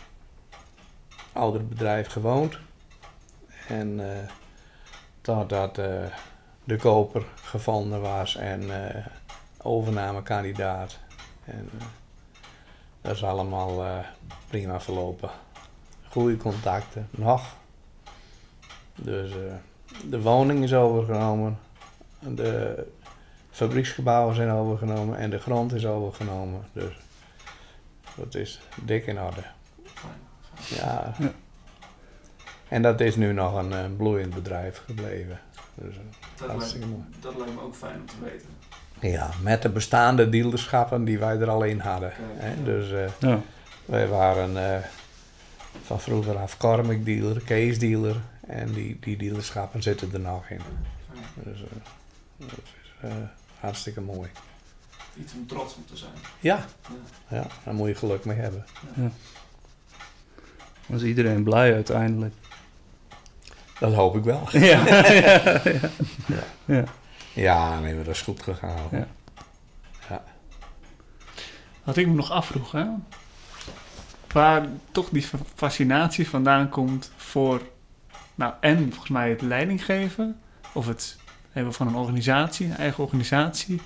[1.33, 2.59] oudere bedrijf gewoond.
[3.69, 4.29] En eh
[5.21, 6.05] totdat eh,
[6.65, 9.07] de koper gevonden was en eh
[9.65, 10.99] overnamekandidaat.
[11.45, 11.87] En eh,
[13.01, 13.99] dat is allemaal eh,
[14.49, 15.31] prima verlopen.
[16.09, 17.57] Goede contacten, nog.
[18.95, 19.33] Dus
[20.05, 21.59] de woning is overgenomen.
[22.19, 22.87] De
[23.51, 26.65] fabrieksgebouwen zijn overgenomen en de grond is overgenomen.
[26.73, 26.97] Dus
[28.17, 29.43] dat is dik in orde.
[30.69, 31.15] Ja.
[31.19, 31.33] Ja.
[32.69, 35.41] En dat is nu nog een, bloeiend bedrijf gebleven.
[35.75, 36.01] Dus, eh,
[36.37, 37.03] Dat lijkt, Hartstikke mooi.
[37.21, 38.49] dat lijkt me ook fijn om te weten.
[39.01, 42.13] ja, met de bestaande dealerschappen die wij er al in hadden.
[42.17, 42.63] Hè?
[42.63, 43.41] Dus eh, Ja.
[43.85, 44.85] wij waren eh,
[45.85, 48.17] van vroeger af Karmic dealer, Case dealer.
[48.47, 50.61] En die, die dealerschappen zitten er nog in.
[51.35, 51.67] Dus eh,
[52.37, 53.11] dat is eh,
[53.61, 54.31] hartstikke mooi.
[55.21, 56.11] Iets om trots op te zijn.
[56.41, 56.65] Ja,
[57.29, 57.37] Ja.
[57.37, 58.65] ja, daar moet je geluk mee hebben.
[60.87, 62.35] Was iedereen blij uiteindelijk?
[63.79, 64.49] Dat hoop ik wel.
[64.53, 65.61] ja, ja,
[66.65, 66.85] ja.
[67.33, 68.77] Ja, nee, maar dat is goed gegaan.
[68.91, 69.07] Ja.
[71.85, 72.85] Wat ik me nog afvroeg, hè?
[74.33, 77.61] Waar toch die fa- fascinatie vandaan komt voor,
[78.35, 80.41] nou, en volgens mij het leidinggeven,
[80.73, 81.17] of het
[81.51, 83.81] hebben van een organisatie, een eigen organisatie,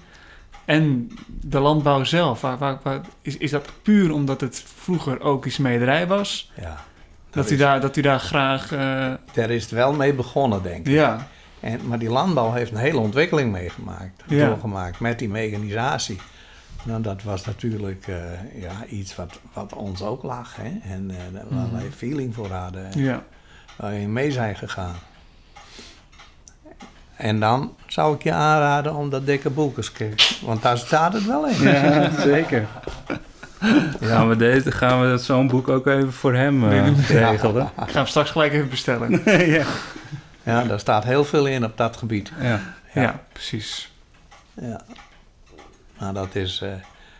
[0.64, 2.40] en de landbouw zelf.
[2.40, 6.52] Waar, waar, waar- is, is dat puur omdat het vroeger ook iets smederij was?
[6.60, 6.84] Ja.
[7.30, 10.62] Dat u, is, daar, dat u daar graag, eh, Daar is het wel mee begonnen,
[10.62, 10.92] denk ik.
[10.92, 11.26] ja,
[11.60, 14.46] En, maar die landbouw heeft een hele ontwikkeling meegemaakt, Ja.
[14.46, 16.20] doorgemaakt met die mechanisatie.
[16.82, 20.56] Nou, dat was natuurlijk eh, ja, iets wat, wat ons ook lag.
[20.56, 20.92] Hè?
[20.92, 21.16] En eh,
[21.50, 21.74] waar Mhm.
[21.76, 22.92] wij feeling voor hadden.
[22.92, 23.22] En ja,
[23.76, 24.94] waar we mee zijn gegaan.
[27.16, 30.46] En dan zou ik je aanraden om dat dikke boek eens te kijken.
[30.46, 31.62] Want daar staat het wel in.
[31.62, 32.66] Ja, zeker.
[34.00, 37.64] Gaan we, deze, gaan we zo'n boek ook even voor hem eh, Nee, regelen?
[37.64, 39.22] ik ga hem straks gelijk even bestellen.
[39.58, 39.64] ja.
[40.42, 42.32] Ja, daar staat heel veel in op dat gebied.
[42.40, 42.60] Ja.
[42.94, 43.92] Ja, precies.
[44.60, 44.80] Ja.
[45.98, 46.70] Nou, dat is eh,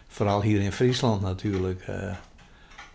[0.09, 1.83] vooral hier in Friesland natuurlijk.
[1.87, 1.95] eh,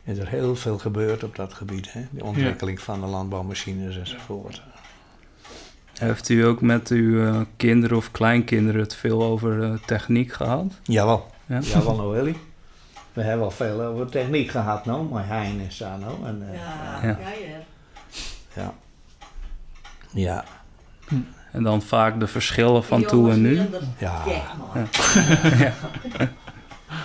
[0.03, 1.93] is er heel veel gebeurd op dat gebied.
[1.93, 2.01] Hè?
[2.11, 4.61] De ontwikkeling van de landbouwmachines enzovoort.
[5.99, 10.73] Heeft u ook met uw kinderen of kleinkinderen het veel over eh, techniek gehad?
[10.83, 11.31] Jawel.
[11.45, 11.59] Ja.
[11.59, 12.35] Jawel, nou Willy.
[13.13, 15.03] We hebben al veel over techniek gehad, nou.
[15.09, 16.25] Maar Hein is daar nou.
[16.25, 17.17] En, eh, Ja, Ja.
[17.19, 17.57] ja, ja.
[18.53, 18.73] ja.
[20.11, 20.43] Ja.
[21.51, 23.61] En dan vaak de verschillen van toen en nu?
[23.97, 24.21] Ja.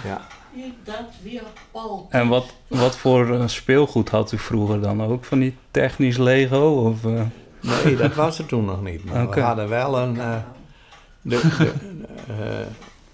[0.04, 0.20] Ja.
[0.54, 2.06] Die- Dat weer Paul.
[2.10, 5.24] En wat, wat voor eh, speelgoed had u vroeger dan ook?
[5.24, 6.84] Van die technisch Lego?
[6.84, 7.22] Of, eh,
[7.84, 9.04] Nee, dat was er toen nog niet.
[9.04, 10.20] Maar we hadden wel een...
[10.20, 10.36] eh,
[11.22, 11.72] de, de,
[12.28, 12.66] eh,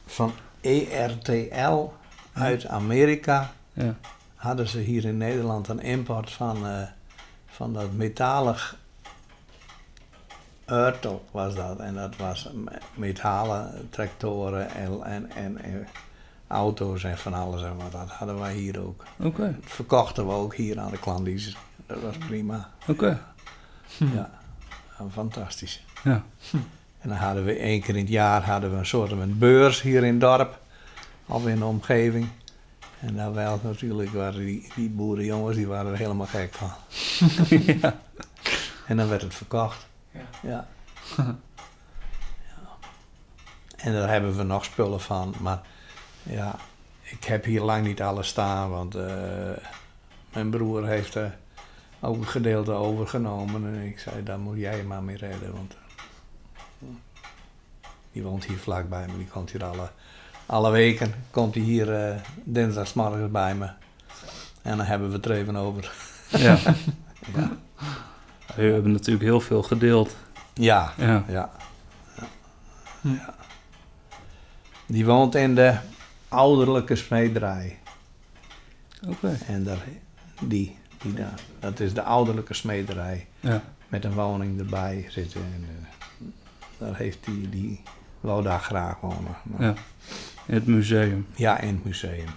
[0.07, 1.93] van ERTL
[2.35, 3.95] uit Amerika Ja.
[4.35, 6.83] hadden ze hier in Nederland een import van, eh,
[7.47, 8.77] van dat metalig
[10.71, 11.79] Urtel was dat.
[11.79, 15.87] En dat was me- metalen tractoren en, en, en, en
[16.47, 17.93] auto's en van alles en wat.
[17.93, 19.05] Dat hadden wij hier ook.
[19.19, 21.57] Oké, Dat verkochten we ook hier aan de klandies.
[21.87, 22.71] Dat was prima.
[22.89, 23.21] oké.
[23.99, 24.31] Ja,
[24.99, 25.85] Ja, fantastisch.
[26.05, 26.23] Ja.
[27.01, 29.83] En dan hadden we één keer in het jaar hadden we een soort van beurs
[29.83, 30.59] hier in het dorp.
[31.27, 32.29] Of in de omgeving.
[33.01, 36.71] En daar wel natuurlijk waren die, die boerenjongens, die waren er helemaal gek van.
[37.81, 38.01] ja.
[38.87, 39.87] En dan werd het verkocht.
[40.11, 40.21] Ja.
[40.43, 40.67] Ja.
[41.17, 41.37] ja.
[43.77, 45.35] En daar hebben we nog spullen van.
[45.41, 45.61] Maar
[46.23, 46.57] ja,
[47.03, 48.71] ik heb hier lang niet alles staan.
[48.71, 49.51] Want eh,
[50.33, 51.39] mijn broer heeft er
[52.01, 53.67] ook een gedeelte overgenomen.
[53.67, 55.53] En ik zei, daar moet jij maar mee redden.
[55.53, 55.77] Want
[56.81, 56.89] eh,
[58.13, 59.17] die woont hier vlakbij me.
[59.17, 59.91] Die komt hier alle,
[60.47, 61.15] alle weken.
[61.31, 63.69] Komt hij hier dinsdagsmorgens bij me.
[64.63, 65.93] En dan hebben we het er even over.
[66.31, 66.59] ja.
[67.37, 67.51] Ja,
[68.57, 70.17] We hebben natuurlijk heel veel gedeeld.
[70.55, 70.93] ja.
[70.97, 71.25] Ja.
[71.29, 71.51] ja.
[73.01, 73.35] Ja.
[74.87, 75.77] Die woont in de
[76.29, 77.79] ouderlijke smederij.
[79.09, 79.39] Oké.
[79.47, 79.85] En daar,
[80.41, 83.27] die, die daar, dat is de ouderlijke smederij.
[83.41, 83.63] Ja.
[83.89, 85.41] Met een woning erbij zitten.
[85.41, 85.87] En, eh,
[86.79, 87.83] daar heeft hij, die
[88.21, 89.37] wou daar graag wonen.
[89.43, 89.75] Maar- Ja.
[90.47, 91.27] In het museum.
[91.35, 92.29] Ja, in het museum.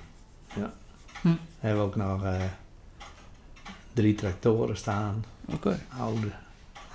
[0.56, 0.74] Ja.
[1.22, 1.28] Hm.
[1.30, 2.42] We hebben ook nog eh,
[3.94, 5.26] drie tractoren staan.
[5.46, 5.80] Oké.
[5.98, 6.32] Oude,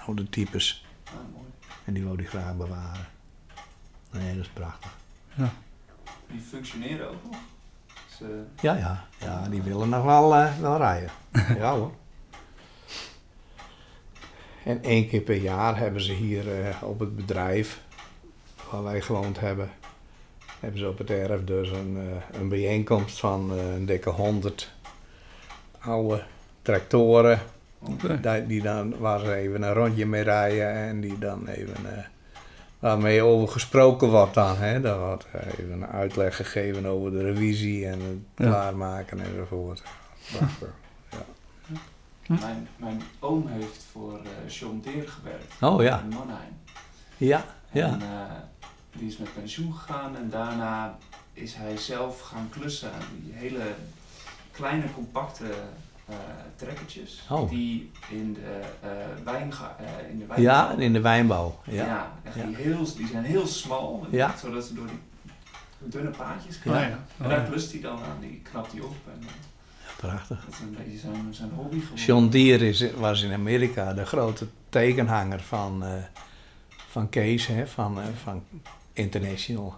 [0.07, 0.87] oude types.
[1.05, 1.47] Ah, mooi.
[1.85, 3.07] En die wou hij graag bewaren.
[4.11, 4.91] Nee, dat is prachtig.
[6.27, 7.37] Die functioneren ook nog.
[8.19, 9.05] Ze, Ja, ja.
[9.19, 11.11] Ja, die willen nog wel, eh, wel rijden.
[11.59, 11.93] ja hoor.
[14.65, 17.81] En één keer per jaar hebben ze hier eh, op het bedrijf
[18.71, 19.71] waar wij gewoond hebben,
[20.63, 24.71] hebben ze op het erf dus een, eh, een bijeenkomst van eh, een dikke honderd
[25.81, 26.23] oude
[26.63, 27.41] tractoren.
[28.23, 32.05] Die, die dan, waar ze even een rondje mee rijden en die dan even, eh,
[32.79, 34.57] waarmee over gesproken wordt dan.
[34.57, 34.81] Hè?
[34.81, 35.27] Daar wordt
[35.59, 38.45] even een uitleg gegeven over de revisie en het Ja.
[38.47, 39.83] klaarmaken enzovoort.
[40.37, 40.69] Prachtig.
[42.27, 42.35] Hm.
[42.41, 45.55] mijn, mijn oom heeft voor eh John Deere gewerkt.
[45.61, 46.53] Oh ja, In Mannheim.
[47.17, 47.87] ja, ja.
[47.87, 48.09] En eh,
[48.93, 50.99] die is met pensioen gegaan en daarna
[51.33, 53.75] is hij zelf gaan klussen aan die hele
[54.51, 55.45] kleine, compacte
[56.09, 56.15] eh
[56.57, 57.23] trekkertjes.
[57.31, 57.51] Oh.
[57.51, 58.89] Die in de, eh
[59.25, 61.61] wijnga eh, in de Ja, wijnbouw- in de wijnbouw.
[61.65, 61.85] Ja.
[61.87, 62.45] Ja, echt Ja.
[62.47, 64.35] Die, heel, die zijn heel smal, Ja.
[64.37, 64.99] zodat ze door die
[65.91, 66.81] dunne paadjes Oh, gaan.
[66.81, 66.87] ja.
[66.89, 67.47] En Oh, daar ja.
[67.49, 68.95] klust hij dan aan, die knapt hij op.
[69.13, 69.27] En
[69.97, 70.45] Prachtig.
[70.45, 72.05] dat is een beetje zijn, zijn hobby geworden.
[72.05, 75.91] John Deere is, was in Amerika de grote tekenhanger van, eh,
[76.89, 78.43] van Kees, hè, van, eh, van
[78.93, 79.75] International.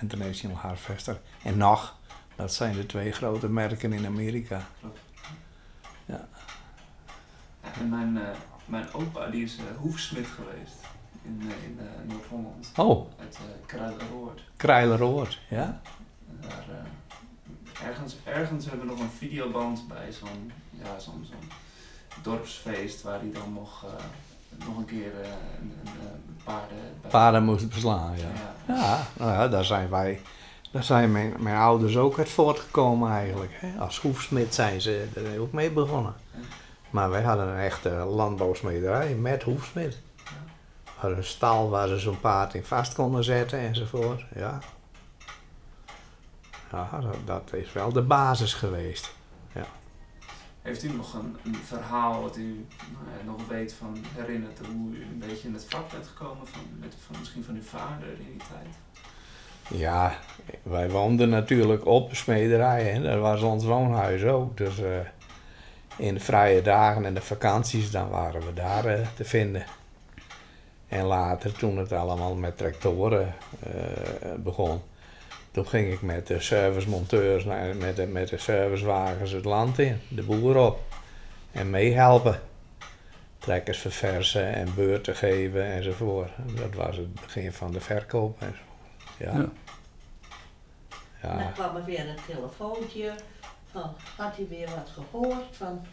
[0.00, 1.20] International Harvester.
[1.42, 1.98] En nog,
[2.36, 4.66] dat zijn de twee grote merken in Amerika.
[6.04, 6.28] Ja,
[7.80, 10.76] en mijn, eh, mijn opa die is eh, hoefsmid geweest
[11.22, 12.72] in, eh, in Noord-Holland.
[12.76, 14.42] Oh, Uit uh, Kruideroord.
[14.56, 15.80] Kruileroord, ja?
[16.28, 16.64] En daar,
[17.88, 21.50] ergens, ergens hebben we nog een videoband bij zo'n ja, zo'n zo'n
[22.22, 23.86] dorpsfeest waar hij dan nog,
[24.66, 25.12] nog een keer
[25.60, 27.10] een, een, paarden...
[27.10, 28.50] Paarden moest beslaan, ja.
[28.74, 29.06] Ja.
[29.12, 30.20] Nou ja, daar zijn wij,
[30.70, 33.52] daar zijn mijn, mijn ouders ook uit voortgekomen eigenlijk.
[33.54, 33.80] Hè.
[33.80, 36.14] Als hoefsmid zijn ze er ook mee begonnen.
[36.90, 39.98] Maar wij hadden een echte landbouwsmederij met hoefsmid.
[40.84, 44.24] We hadden een stal waar ze zo'n paard in vast konden zetten enzovoort.
[44.34, 44.58] Ja,
[46.72, 49.18] ja dat, dat is wel de basis geweest.
[50.70, 52.66] Heeft u nog een, verhaal wat u
[53.24, 56.60] nou nog weet van herinnert hoe u een beetje in het vak bent gekomen van,
[56.78, 58.76] met, van misschien van uw vader in die tijd?
[59.80, 60.18] Ja,
[60.62, 63.00] wij woonden natuurlijk op de smederij.
[63.00, 64.56] Dat was ons woonhuis ook.
[64.56, 64.98] Dus eh,
[65.96, 69.64] in de vrije dagen en de vakanties, dan waren we daar eh, te vinden.
[70.88, 74.80] En later, toen het allemaal met tractoren eh, begon,
[75.50, 80.00] toen ging ik met de servicemonteurs, naar- met de, met de servicewagens het land in,
[80.08, 80.80] de boer op.
[81.52, 82.40] En meehelpen.
[83.38, 86.30] Trekkers verversen en beurten geven enzovoort.
[86.54, 88.68] Dat was het begin van de verkoop enzovoort.
[89.18, 89.48] Ja.
[91.22, 91.30] Ja.
[91.30, 93.12] En dan kwam er weer een telefoontje
[93.70, 95.86] van, had hij weer wat gehoord van,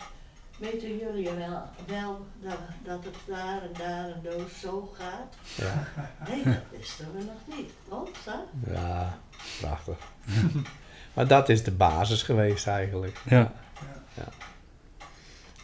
[0.58, 5.36] weten jullie wel, wel dat, dat het daar en daar en zo gaat?
[5.56, 5.88] Ja.
[6.30, 7.72] Nee, dat wisten we nog niet.
[7.90, 8.32] Oh, zo?
[8.74, 9.18] ja,
[9.62, 9.96] prachtig.
[11.14, 13.22] maar dat is de basis geweest eigenlijk.
[13.30, 13.52] Ja.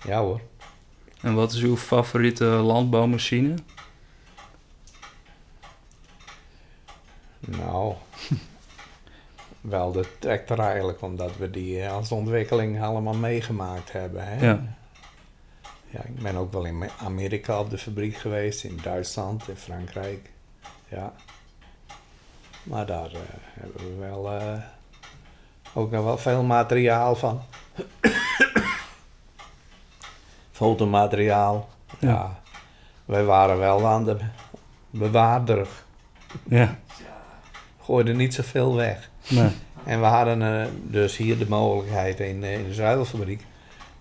[0.05, 0.41] Ja hoor.
[1.21, 3.55] En wat is uw favoriete landbouwmachine?
[7.39, 7.93] Nou,
[9.61, 14.27] wel de tractor eigenlijk, omdat we die eh, als ontwikkeling allemaal meegemaakt hebben.
[14.27, 14.45] Hè?
[14.45, 14.77] Ja.
[15.89, 19.55] Ja, ik ben ook wel in Me- Amerika op de fabriek geweest, in Duitsland, in
[19.55, 20.29] Frankrijk.
[20.87, 21.13] Ja.
[22.63, 23.19] Maar daar eh,
[23.59, 24.53] hebben we wel eh,
[25.73, 27.41] ook nog wel veel materiaal van.
[30.51, 31.69] Fotomateriaal.
[31.99, 32.09] Ja.
[32.09, 32.39] Ja.
[33.05, 34.17] Wij waren wel aan de
[34.89, 35.67] bewaarder.
[36.43, 36.79] Ja.
[37.81, 39.09] Gooiden niet zoveel weg.
[39.29, 39.49] Nee.
[39.83, 43.45] En we hadden eh, dus hier de mogelijkheid in, in de zuivelfabriek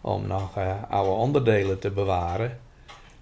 [0.00, 0.58] om nog
[0.88, 2.58] oude onderdelen te bewaren.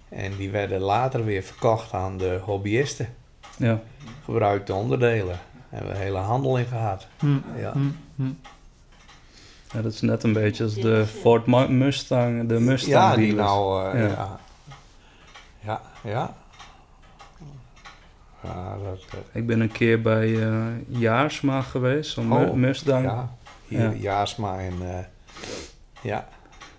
[0.09, 3.15] En die werden later weer verkocht aan de hobbyisten.
[3.57, 3.81] Ja.
[4.23, 5.25] Gebruikte onderdelen.
[5.27, 7.07] Daar hebben we een hele handel in gehad.
[7.19, 7.71] Hm, Ja.
[7.71, 7.79] hm,
[8.15, 8.31] hm.
[9.73, 13.25] ja, dat is net een beetje als de Ford Mu- Mustang, de Mustang ja, die
[13.27, 13.47] dealers.
[13.49, 13.85] nou...
[13.93, 14.39] eh, Ja.
[15.59, 15.81] ja.
[16.01, 16.33] ja.
[18.43, 18.75] Ja, ja.
[18.83, 23.05] dat, eh, Ik ben een keer bij eh Jaarsma geweest, zo'n Oh, Mustang.
[23.05, 23.29] ja.
[23.67, 23.91] Hier, Ja.
[23.97, 24.73] Jaasma en...
[24.81, 24.97] eh,
[26.01, 26.27] ja,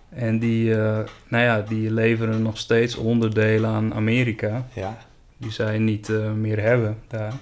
[0.09, 4.65] En die, eh, nou ja, die leveren nog steeds onderdelen aan Amerika.
[4.73, 4.97] ja.
[5.43, 7.33] Die zij niet eh, meer hebben daar.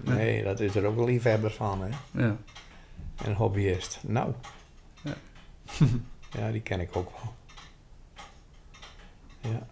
[0.00, 1.88] Nee, dat is er ook een liefhebber van, hè.
[2.24, 2.36] Ja.
[3.24, 4.00] En hobbyist.
[4.02, 4.32] Nou.
[5.02, 5.14] Ja.
[6.38, 7.34] ja, die ken ik ook wel.
[9.52, 9.66] Ja.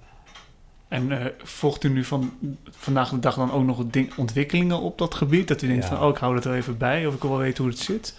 [0.89, 2.33] En eh, volgt u nu van
[2.71, 5.49] vandaag de dag dan ook nog ding, ontwikkelingen op dat gebied?
[5.49, 5.89] Dat u denkt Ja.
[5.97, 7.83] van, oh, ik hou het er even bij, of ik wil wel weten hoe het
[7.83, 8.19] zit?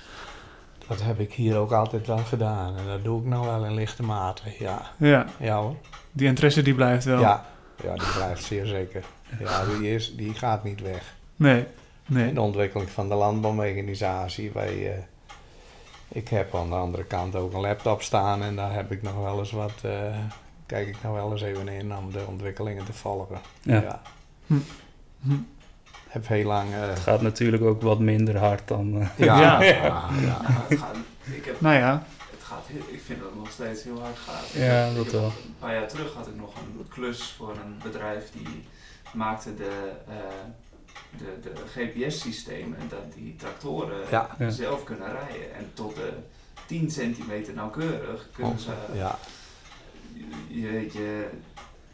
[0.88, 2.78] Dat heb ik hier ook altijd wel gedaan.
[2.78, 4.42] En dat doe ik nou wel in lichte mate.
[4.60, 5.76] Ja, Ja, ja hoor.
[6.12, 7.20] die interesse die blijft wel.
[7.20, 7.46] Ja,
[7.84, 9.04] ja die blijft zeer zeker.
[9.40, 11.14] Ja, die, is, die gaat niet weg.
[11.36, 11.66] Nee,
[12.06, 12.34] nee.
[12.34, 14.52] de ontwikkeling van de landbouwmechanisatie.
[14.54, 14.98] Wij, eh,
[16.08, 18.44] ik heb aan de andere kant ook een laptop staan.
[18.44, 19.74] En daar heb ik nog wel eens wat...
[19.82, 19.92] eh,
[20.66, 23.38] kijk ik nou wel eens even in om de ontwikkelingen te volgen.
[23.62, 24.02] Ja.
[24.48, 24.54] Hm.
[25.22, 25.32] Hm.
[26.08, 26.74] Heb heel lang...
[26.74, 29.02] eh, Het gaat natuurlijk ook wat minder hard dan...
[29.02, 29.64] eh, ja, Ja.
[30.22, 30.42] ja,
[31.36, 32.04] ik, heb, Nou ja,
[32.52, 34.50] gaat heel, ik vind dat het nog steeds heel hard gaat.
[34.50, 35.24] Ja, dat ik wel.
[35.26, 38.68] Een paar jaar terug had ik nog een klus voor een bedrijf die
[39.14, 40.16] maakte de, eh,
[41.18, 44.36] de, de GPS-systemen dat die tractoren Ja.
[44.40, 44.50] Ja.
[44.50, 45.56] zelf kunnen rijden.
[45.56, 46.14] En tot de
[46.68, 49.20] 10 centimeter nauwkeurig kunnen ze ja.
[50.48, 51.30] je, je,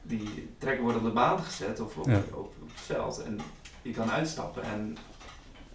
[0.01, 2.15] die trekker wordt op de baan gezet of op, Ja.
[2.31, 3.39] op, op het veld en
[3.81, 4.63] je kan uitstappen.
[4.63, 4.97] En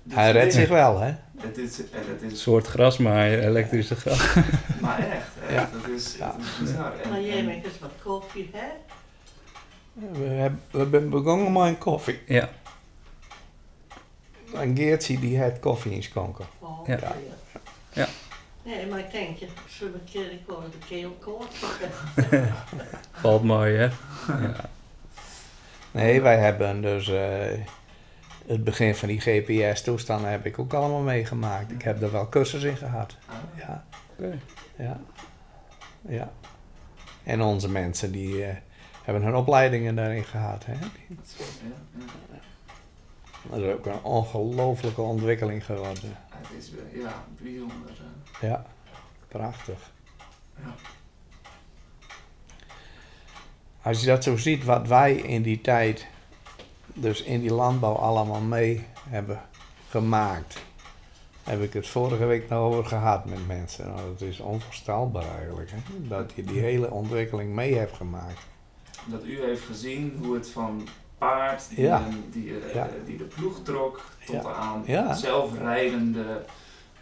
[0.09, 1.15] Hij redt zich wel, hè?
[1.41, 1.89] Het is, het
[2.23, 4.35] Een is soort grasmaaier, elektrische gras.
[4.81, 5.55] maar echt, hè?
[5.55, 5.69] Ja.
[5.73, 6.27] dat is, Ja.
[6.27, 6.93] dat is bizar.
[7.01, 8.67] En, Maar jij maakt eens wat koffie, hè?
[9.93, 12.21] We, hebben, we zijn begonnen met een koffie.
[12.27, 12.49] Ja.
[14.55, 16.45] En Geertje die had koffie in schonken.
[16.59, 16.99] Oh, Ja.
[17.01, 17.15] ja.
[17.93, 18.07] Ja.
[18.63, 21.55] Nee, maar ik denk, je zullen een keer de keel kort.
[23.21, 23.85] Valt mooi, hè?
[24.27, 24.55] Ja.
[25.91, 27.59] Nee, wij hebben dus eh,
[28.47, 31.71] het begin van die GPS-toestanden heb ik ook allemaal meegemaakt.
[31.71, 33.17] Ik heb er wel kussens in gehad.
[33.55, 33.85] Ja,
[34.17, 34.39] Oké.
[34.77, 35.01] ja,
[36.09, 36.33] ja.
[37.23, 38.57] En onze mensen die eh,
[39.03, 40.65] hebben hun opleidingen daarin gehad.
[40.67, 40.75] Hè?
[43.51, 46.17] dat is ook een ongelofelijke ontwikkeling geworden.
[46.29, 47.91] Het is ja, bijzonder.
[48.41, 48.67] Ja,
[49.29, 49.91] prachtig.
[50.57, 50.75] Ja.
[53.83, 56.07] Als je dat zo ziet, wat wij in die tijd,
[56.95, 59.41] dus in die landbouw allemaal mee hebben
[59.89, 60.59] gemaakt,
[61.43, 63.87] heb ik het vorige week nog over gehad met mensen.
[63.87, 65.77] Nou, dat is onvoorstelbaar eigenlijk, hè?
[66.09, 68.47] dat je die hele ontwikkeling mee hebt gemaakt.
[69.07, 70.89] Dat u heeft gezien hoe het van
[71.19, 72.05] paard die, Ja.
[72.07, 72.89] een- die, eh, Ja.
[73.07, 74.53] die de ploeg trok tot Ja.
[74.53, 75.15] aan Ja.
[75.15, 76.45] zelfrijdende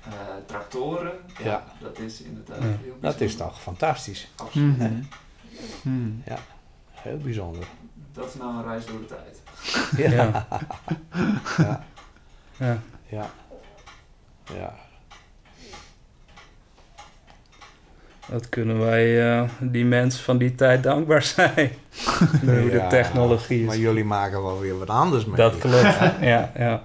[0.05, 0.11] eh,
[0.47, 1.13] tractoren.
[1.39, 1.65] Ja, Ja.
[1.81, 2.65] dat is inderdaad Ja.
[2.65, 3.47] heel Dat is bijzonder.
[3.47, 4.29] toch fantastisch.
[4.37, 4.77] Absoluut.
[4.79, 5.03] Mhm.
[5.83, 6.11] Mhm.
[6.95, 7.67] Heel bijzonder.
[8.13, 9.41] Dat is nou een reis door de tijd.
[9.97, 10.47] Ja,
[12.59, 12.83] Ja.
[13.09, 13.31] ja,
[14.55, 14.75] Ja.
[18.27, 21.71] Wat kunnen wij eh, die mensen van die tijd dankbaar zijn?
[22.41, 25.37] Hoe de technologie Maar jullie maken wel weer wat anders mee.
[25.37, 25.99] Dat klopt.
[26.21, 26.83] Ja, ja.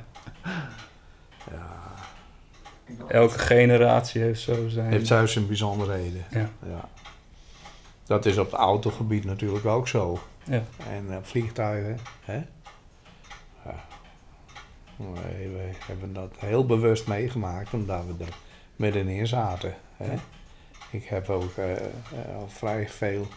[3.08, 4.92] Elke generatie heeft zo zijn.
[4.92, 6.26] Heeft zelfs zijn bijzonderheden.
[6.30, 6.50] Ja.
[6.68, 6.90] ja.
[8.06, 10.20] Dat is op het autogebied natuurlijk ook zo.
[10.46, 10.64] Ja.
[10.90, 12.00] En op vliegtuigen.
[12.22, 12.42] Hè?
[13.66, 13.86] Ja.
[14.96, 18.36] Nee, wij hebben dat heel bewust meegemaakt omdat we er
[18.76, 19.76] middenin zaten.
[19.98, 20.16] Hè?
[20.92, 21.82] Ik heb ook eh, eh,
[22.36, 23.28] al vrij veel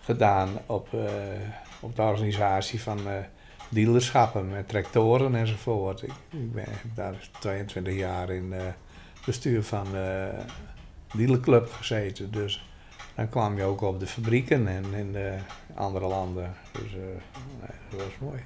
[0.00, 1.00] gedaan op, eh,
[1.80, 3.14] op de organisatie van eh,
[3.68, 6.02] dealerschappen met tractoren enzovoort.
[6.02, 8.62] Ik, ik ben, heb daar 22 jaar in eh
[9.26, 10.30] bestuur van de
[11.12, 12.30] dealerclub gezeten.
[12.30, 12.68] Dus
[13.16, 15.38] dan kwam je ook op de fabrieken en in de
[15.74, 16.54] andere landen.
[16.72, 16.98] Dus eh,
[17.60, 18.40] nee, dat was mooi.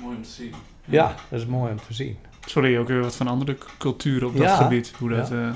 [0.00, 0.54] Mooi om te zien.
[0.84, 2.18] Ja, dat is mooi om te zien.
[2.46, 4.56] Sorry, ook weer wat van andere culturen op dat Ja.
[4.56, 4.92] gebied.
[4.98, 5.48] Hoe dat, Ja.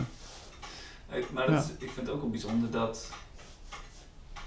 [1.10, 3.10] eh, Ik, maar dat ik vind het ook wel bijzonder dat.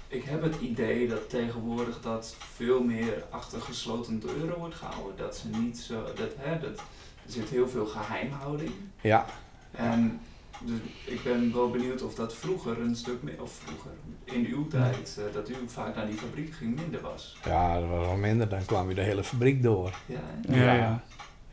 [0.08, 5.16] Ik heb het idee dat tegenwoordig dat veel meer achter gesloten deuren wordt gehouden.
[5.16, 6.02] Dat ze niet zo.
[6.16, 6.78] Dat, hè, dat,
[7.26, 8.70] er zit heel veel geheimhouding.
[9.00, 9.26] Ja,
[9.70, 10.20] En
[10.64, 13.42] dus ik ben wel benieuwd of dat vroeger een stuk meer.
[13.42, 13.90] Of vroeger,
[14.24, 17.36] in uw tijd, eh, dat u vaak naar die fabriek ging, minder was.
[17.44, 18.48] ja, dat was wel minder.
[18.48, 19.94] Dan kwam je de hele fabriek door.
[20.06, 20.54] Ja, hè?
[20.54, 20.74] ja, Ja.
[20.74, 21.04] ja.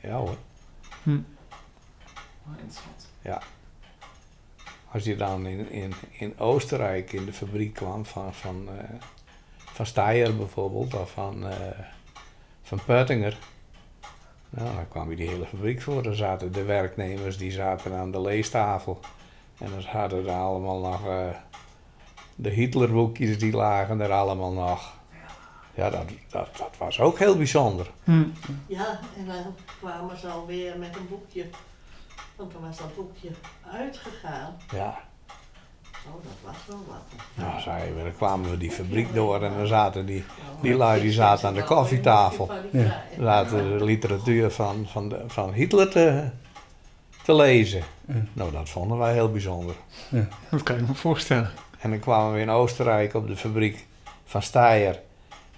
[0.01, 0.37] Ja hoor.
[1.03, 1.19] Hm.
[2.45, 3.07] Oh, interessant.
[4.91, 8.83] Als je dan in, in, in Oostenrijk in de fabriek kwam van, van, eh,
[9.55, 11.79] van Steyr bijvoorbeeld, of van, eh
[12.63, 13.37] van Peutinger.
[14.49, 16.03] Nou, dan kwam je die hele fabriek voor.
[16.03, 18.99] Dan zaten de werknemers, die zaten aan de leestafel.
[19.57, 21.27] En dan hadden er allemaal nog eh,
[22.35, 24.97] de Hitlerboekjes, die lagen er allemaal nog.
[25.73, 27.91] Ja, dat, dat, dat was ook heel bijzonder.
[28.03, 28.23] Hm.
[28.67, 31.45] Ja, en dan kwamen ze alweer met een boekje.
[32.35, 33.29] Want dan was dat boekje
[33.71, 34.57] uitgegaan.
[34.71, 34.99] Ja,
[36.07, 37.21] Oh, dat was wel wat.
[37.33, 40.23] nou, zei we, dan kwamen we die fabriek door en dan zaten die
[40.61, 42.51] Die lui die zaten aan de koffietafel.
[42.71, 43.03] Ja.
[43.19, 46.29] zaten de literatuur van, van, de, van Hitler te,
[47.23, 47.83] te lezen.
[48.05, 48.13] Ja.
[48.33, 49.75] Nou, dat vonden wij heel bijzonder.
[50.49, 51.51] Dat kan je me voorstellen.
[51.79, 53.85] En dan kwamen we in Oostenrijk op de fabriek
[54.25, 54.99] van Steyr.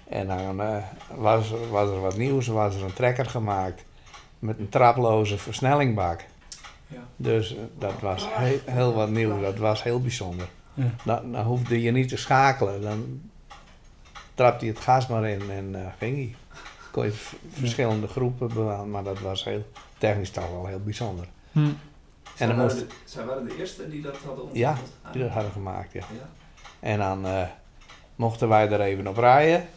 [0.08, 0.76] En dan eh,
[1.14, 3.84] was, was er wat nieuws, was er een trekker gemaakt
[4.38, 6.24] met een traploze versnellingbak.
[6.92, 6.98] Ja.
[7.16, 10.48] Dus eh, dat was heel, heel wat nieuws, dat was heel bijzonder.
[10.74, 10.90] Ja.
[11.04, 13.20] Dan, dan hoefde je niet te schakelen, dan
[14.34, 16.34] trapte je het gas maar in en eh, ging hij.
[16.90, 17.12] Kon je
[17.48, 19.66] verschillende groepen bewaren, maar dat was heel,
[19.98, 21.26] technisch toch wel heel bijzonder.
[21.52, 21.58] Hm.
[21.58, 21.74] En
[22.34, 24.98] Zij, dan waren de, zij waren de eerste die dat hadden Ja, ontwikkeld.
[25.02, 26.00] Ah, die dat hadden gemaakt, ja.
[26.00, 26.28] ja.
[26.80, 27.48] En dan eh,
[28.16, 29.68] mochten wij er even op rijden.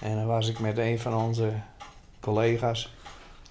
[0.00, 1.52] En dan was ik met een van onze
[2.20, 2.94] collega's,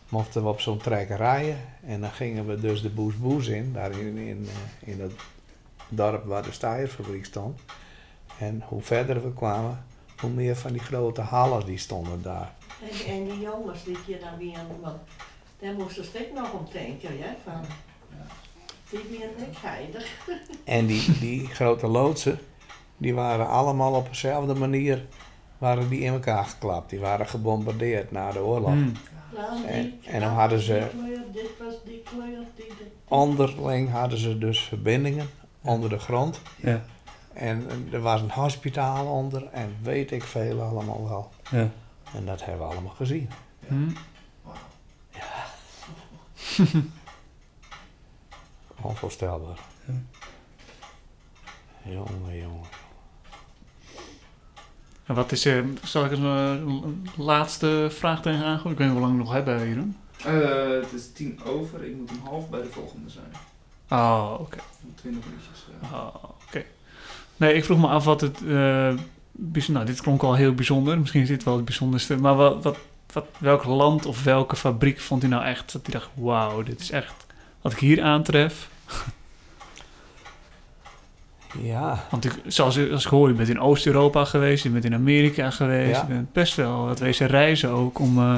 [0.10, 1.58] mochten we op zo'n trekker rijden.
[1.86, 5.14] En dan gingen we dus de Boes Boes in, daar in, in, eh, in het
[5.90, 7.60] dorp waar de staaierfabriek stond.
[8.40, 9.86] En hoe verder we kwamen,
[10.20, 12.54] hoe meer van die grote hallen die stonden daar.
[12.82, 14.98] En, en die jongens die je dan weer, want
[15.60, 17.62] daar moesten ze ook nog om denken, ja, van,
[18.10, 18.26] Ja.
[18.90, 20.08] die weer niet geidig.
[20.64, 22.40] En die, die grote loodsen,
[22.98, 25.06] die waren allemaal op dezelfde manier
[25.58, 26.90] waren die in elkaar geklapt.
[26.90, 28.70] Die waren gebombardeerd na de oorlog.
[28.70, 28.90] Hm.
[29.68, 30.90] En- en dan hadden ze-
[33.08, 35.30] Onderling hadden ze dus verbindingen
[35.62, 36.42] onder de grond.
[36.56, 36.84] Ja.
[37.34, 41.32] En er was een hospitaal onder en weet ik veel allemaal wel.
[41.52, 41.70] Ja.
[42.14, 43.30] En dat hebben we allemaal gezien.
[43.68, 43.90] Hm.
[44.44, 44.56] Wauw.
[48.82, 49.60] Onvoorstelbaar.
[49.88, 49.94] Ja.
[51.92, 52.68] Jongen, jongen.
[55.06, 58.72] En wat is, eh, zal ik er een, een laatste vraag tegen aangooien?
[58.72, 59.96] Ik weet niet hoe lang we nog hebben, Jeroen.
[60.26, 63.32] Eh, het is tien over, ik moet om half bij de volgende zijn.
[63.90, 64.58] Oh, oké.
[64.96, 65.66] Twintig minuutjes.
[65.82, 65.94] eh.
[65.94, 66.16] Oh,
[66.48, 66.64] oké.
[67.38, 68.38] Nee, ik vroeg me af wat het...
[68.48, 68.94] eh,
[69.32, 71.00] bijz- nou, dit klonk al heel bijzonder.
[71.00, 72.18] Misschien is dit wel het bijzonderste.
[72.18, 72.78] Maar wat, wat,
[73.14, 75.72] wat, welk land of welke fabriek vond u nou echt...
[75.72, 77.14] dat u dacht, wauw, dit is echt...
[77.62, 78.70] wat ik hier aantref.
[81.62, 84.94] Ja, Want ik, zoals, als ik hoor, u bent in Oost-Europa geweest, u bent in
[84.94, 86.04] Amerika geweest, Ja.
[86.06, 88.36] u bent best wel wat wezen reizen ook om, eh,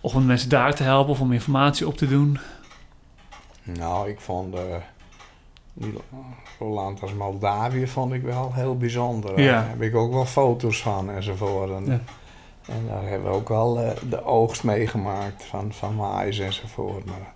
[0.00, 2.38] om mensen daar te helpen of om informatie op te doen.
[3.62, 4.56] nou, ik vond
[6.58, 9.40] zo'n land als Moldavië vond ik wel heel bijzonder.
[9.40, 9.52] Ja.
[9.60, 11.70] Daar heb ik ook wel foto's van enzovoort.
[11.70, 12.00] En, Ja.
[12.74, 17.04] en daar hebben we ook wel eh, de oogst meegemaakt van, van mais enzovoort.
[17.04, 17.32] Maar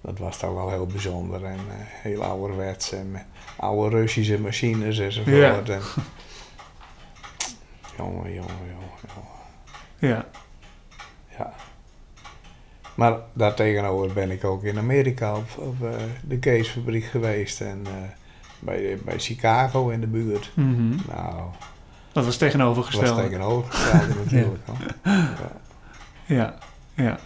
[0.00, 1.58] dat was toch wel heel bijzonder en
[2.02, 2.92] heel ouderwets.
[2.92, 3.24] En met
[3.60, 5.68] oude Russische machines enzovoort.
[5.68, 5.80] En,
[7.96, 9.28] jongen, jongen, jongen, jongen.
[9.98, 10.26] Ja,
[11.38, 11.52] Ja.
[12.94, 15.90] Maar daartegenover ben ik ook in Amerika op, op eh,
[16.22, 17.60] de Keesfabriek geweest.
[17.60, 17.92] En eh,
[18.58, 20.50] bij, bij Chicago in de buurt.
[20.54, 20.88] mhm.
[20.88, 21.34] Nou,
[22.12, 23.16] dat was dat was tegenovergesteld.
[23.16, 24.62] tegenovergestelde natuurlijk.
[25.04, 25.58] Ja.
[26.26, 26.54] Ja,
[26.94, 27.18] ja.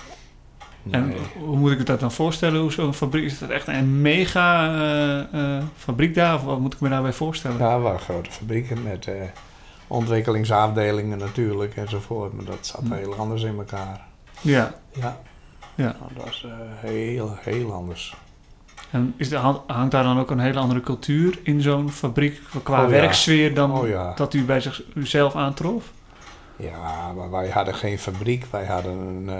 [0.91, 2.61] En hoe moet ik me dat dan voorstellen?
[2.61, 6.35] Hoe zo'n fabriek, is dat echt een mega eh, eh, fabriek daar?
[6.35, 7.59] Of wat moet ik me daarbij voorstellen?
[7.59, 9.15] Ja, wel grote fabrieken met eh,
[9.87, 12.33] ontwikkelingsafdelingen natuurlijk enzovoort.
[12.33, 12.93] Maar dat zat Hm.
[12.93, 14.01] heel anders in elkaar.
[14.41, 14.75] Ja.
[14.93, 15.19] Ja,
[15.75, 15.97] Ja.
[16.01, 16.47] Nou, dat was
[16.81, 18.15] heel, heel anders.
[18.91, 22.77] En is er, hangt daar dan ook een hele andere cultuur in zo'n fabriek qua
[22.77, 22.89] Oh ja.
[22.91, 24.13] werksfeer dan Oh ja.
[24.15, 25.85] dat u bij zichzelf aantrof?
[26.57, 28.47] Ja, maar wij hadden geen fabriek.
[28.51, 29.31] Wij hadden een,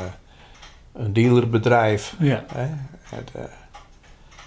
[0.95, 2.15] een dealerbedrijf.
[2.19, 2.45] Ja.
[2.55, 2.69] Hè?
[3.03, 3.43] Het, eh,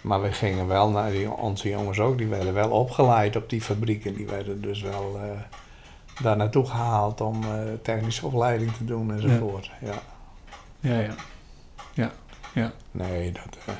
[0.01, 3.61] Maar we gingen wel naar die, onze jongens ook, die werden wel opgeleid op die
[3.61, 4.15] fabrieken.
[4.15, 5.29] Die werden dus wel eh,
[6.23, 7.49] daar naartoe gehaald om eh,
[7.81, 9.71] technische opleiding te doen enzovoort.
[9.81, 9.93] Ja.
[10.79, 12.11] Ja,
[12.53, 12.71] ja.
[12.91, 13.75] Nee, dat.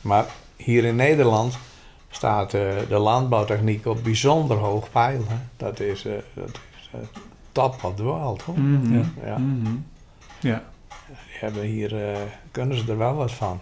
[0.00, 0.24] maar
[0.56, 1.58] hier in Nederland
[2.10, 5.24] staat de landbouwtechniek op bijzonder hoog pijl.
[5.28, 5.36] Hè.
[5.56, 6.02] Dat is,
[6.34, 6.90] dat is
[7.52, 8.58] top the world hoor.
[8.58, 8.94] Mhm.
[8.94, 9.04] Ja.
[9.24, 9.38] Ja.
[9.38, 9.76] Mhm.
[10.40, 10.71] Ja, Die
[11.42, 12.16] hebben hier, eh,
[12.50, 13.60] kunnen ze er wel wat van.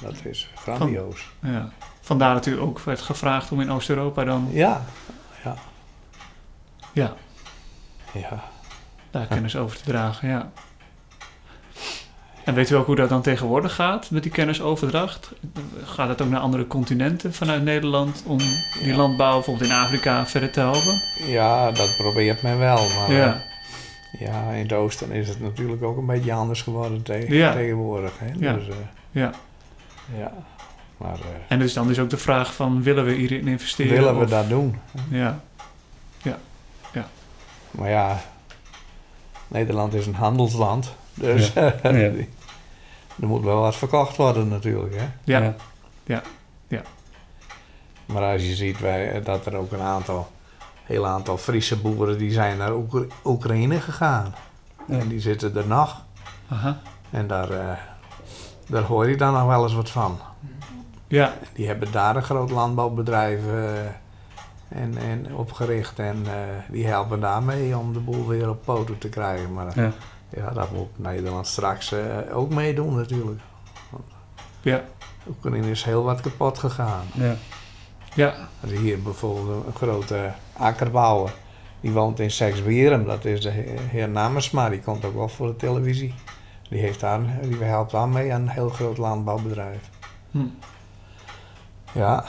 [0.00, 1.30] Dat is grandioos.
[1.42, 1.68] ja.
[2.00, 4.82] Vandaar natuurlijk ook werd gevraagd om in Oost-Europa dan Ja,
[6.92, 7.14] ja,
[8.12, 8.42] ja.
[9.10, 10.28] daar kennis over te dragen.
[10.28, 10.50] Ja.
[12.44, 15.32] En weet u ook hoe dat dan tegenwoordig gaat met die kennisoverdracht?
[15.84, 18.96] Gaat het ook naar andere continenten vanuit Nederland om die Ja.
[18.96, 21.02] landbouw bijvoorbeeld in Afrika verder te helpen?
[21.26, 22.88] ja, dat probeert men wel.
[22.88, 23.42] Maar Ja.
[24.18, 24.30] Ja.
[24.30, 27.52] ja, in het oosten is het natuurlijk ook een beetje anders geworden te- Ja.
[27.52, 28.12] tegenwoordig.
[28.18, 28.32] Hè.
[28.38, 28.52] Ja.
[28.54, 28.74] Dus, eh,
[29.10, 29.30] Ja.
[30.18, 30.32] ja.
[30.96, 33.92] Maar eh, En dus dan is ook de vraag van willen we hierin investeren?
[33.96, 34.78] willen we of- dat doen?
[35.08, 35.40] Ja,
[37.70, 38.20] Maar ja,
[39.48, 40.94] Nederland is een handelsland.
[41.14, 41.74] Dus Ja.
[41.82, 44.94] er moet wel wat verkocht worden natuurlijk.
[44.96, 45.04] Hè?
[45.24, 45.54] ja,
[48.06, 50.30] Maar als je ziet wij, dat er ook een aantal,
[50.84, 54.34] heel aantal Friese boeren die zijn naar Oekra- Oekraïne gegaan.
[54.88, 54.98] Ja.
[54.98, 56.04] En die zitten er nog.
[56.48, 56.78] aha.
[57.10, 57.72] En daar, eh,
[58.68, 60.18] daar hoor je dan nog wel eens wat van.
[61.06, 63.80] Ja, Die hebben daar een groot landbouwbedrijf eh,
[64.68, 65.98] en, en opgericht.
[65.98, 66.32] En eh,
[66.70, 69.52] die helpen daarmee om de boel weer op poten te krijgen.
[69.52, 69.92] Maar Ja.
[70.28, 71.94] ja, dat moet Nederland straks
[72.32, 73.40] ook meedoen natuurlijk.
[74.62, 74.82] ja,
[75.28, 77.04] Oekraïne is heel wat kapot gegaan.
[77.12, 77.34] Ja.
[78.14, 81.32] Ja, Als je hier bijvoorbeeld een grote akkerbouwer,
[81.80, 85.46] die woont in Seksbierum, dat is de he- heer Namersma, die komt ook wel voor
[85.46, 86.14] de televisie.
[86.68, 89.80] Die, heeft daar, die helpt aan mee aan een heel groot landbouwbedrijf.
[90.30, 90.38] hm.
[91.94, 92.24] Ja,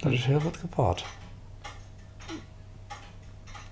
[0.00, 1.04] er is heel wat kapot.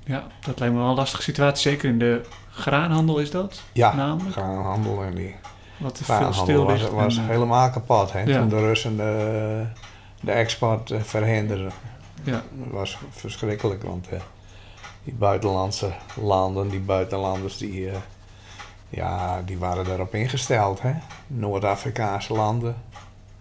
[0.04, 1.70] ja, dat lijkt me wel een lastige situatie.
[1.70, 2.20] Zeker in de
[2.50, 4.32] graanhandel is dat Ja, namelijk.
[4.36, 5.36] graanhandel en die
[5.76, 8.12] Wat te veel stil was, was en, eh, helemaal kapot.
[8.12, 8.20] Hè?
[8.20, 8.38] Ja.
[8.38, 9.66] Toen de Russen de,
[10.22, 11.72] de export eh, verhinderden.
[12.24, 14.20] Ja, Dat was verschrikkelijk, want eh,
[15.04, 17.96] die buitenlandse landen, die buitenlanders, die, eh,
[18.88, 20.82] ja, die waren daarop ingesteld.
[20.82, 20.92] hè.
[21.26, 22.76] Noord-Afrikaanse landen,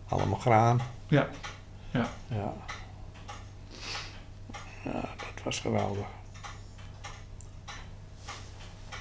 [0.07, 0.79] allemaal graan.
[1.07, 1.27] Ja.
[1.91, 2.07] Ja.
[2.27, 2.53] Ja.
[4.83, 6.05] Ja, dat was geweldig.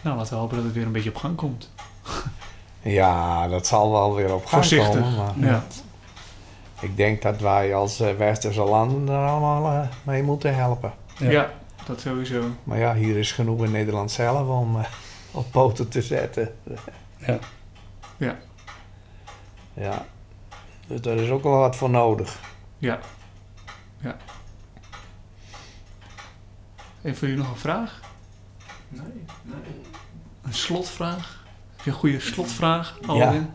[0.02, 1.70] nou laten we hopen dat het weer een beetje op gang komt.
[2.82, 5.00] Ja, dat zal wel weer op gang Voorzichtig.
[5.00, 5.16] komen.
[5.16, 5.64] Maar Ja,
[6.80, 10.92] ik denk dat wij als eh, westerse landen er allemaal eh, mee moeten helpen.
[11.18, 11.30] ja.
[11.30, 11.50] Ja.
[11.86, 12.42] dat sowieso.
[12.64, 14.84] Maar ja, hier is genoeg in Nederland zelf om eh,
[15.30, 16.54] op poten te zetten.
[17.16, 17.38] Ja.
[18.16, 18.36] Ja.
[19.72, 20.06] Ja.
[20.86, 22.38] Dus daar is ook wel wat voor nodig.
[22.78, 22.98] Ja.
[23.98, 24.16] Ja.
[27.00, 28.00] Heeft voor jullie nog een vraag?
[28.88, 29.02] Nee,
[29.42, 29.56] nee.
[30.42, 31.44] Een slotvraag?
[31.76, 33.50] Heb je een goede slotvraag, Alwin?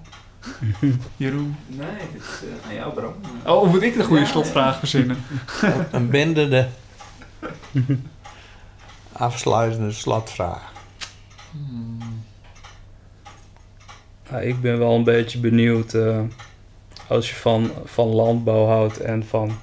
[1.18, 1.56] Jeroen?
[1.68, 3.16] Nee, dit is eh, aan jou, bro.
[3.46, 5.18] Oh, moet ik de goede Ja, slotvraag verzinnen?
[5.62, 6.68] Een- een bindende,
[9.12, 10.72] afsluitende slotvraag.
[11.52, 12.24] Hmm.
[14.30, 16.20] Ja, ik ben wel een beetje benieuwd eh,
[17.08, 19.58] als je van, van landbouw houdt en van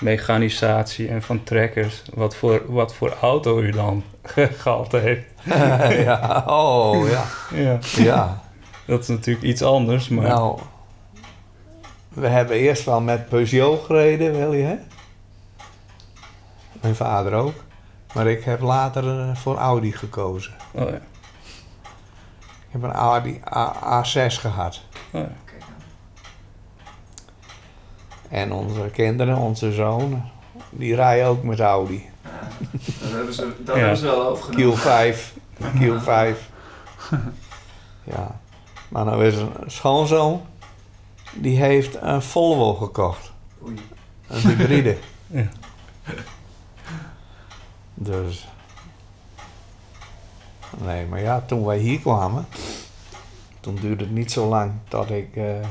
[0.00, 4.04] mechanisatie en van trekkers, wat voor, wat voor auto je dan
[4.62, 5.24] gehad heeft.
[6.04, 7.24] ja, oh ja.
[7.54, 7.78] Ja.
[7.96, 8.42] ja.
[8.88, 10.58] Dat is natuurlijk iets anders, maar Nou,
[12.08, 14.76] we hebben eerst wel met Peugeot gereden, wil je hè?
[16.80, 17.54] Mijn vader ook.
[18.14, 20.52] Maar ik heb later eh, voor Audi gekozen.
[20.72, 20.94] oh, ja.
[22.44, 24.80] Ik heb een Audi A- A6 gehad.
[25.12, 25.28] Oh, ja.
[28.28, 30.22] En onze kinderen, onze zoon,
[30.70, 32.06] die rijden ook met Audi.
[32.22, 32.30] Ja,
[33.00, 33.80] dat hebben ze, dat Ja.
[33.80, 34.78] hebben ze wel overgenomen.
[34.78, 35.18] Q5.
[35.78, 36.36] Q5.
[38.04, 38.40] Ja.
[38.88, 40.40] Maar nou is een schoonzoon,
[41.34, 43.32] die heeft een Volvo gekocht.
[43.64, 43.78] Oei.
[44.26, 44.96] Een hybride.
[45.30, 45.48] Ja.
[47.94, 48.48] Dus.
[50.84, 52.46] Nee, maar ja, toen wij hier kwamen,
[53.60, 55.66] toen duurde het niet zo lang tot ik, eh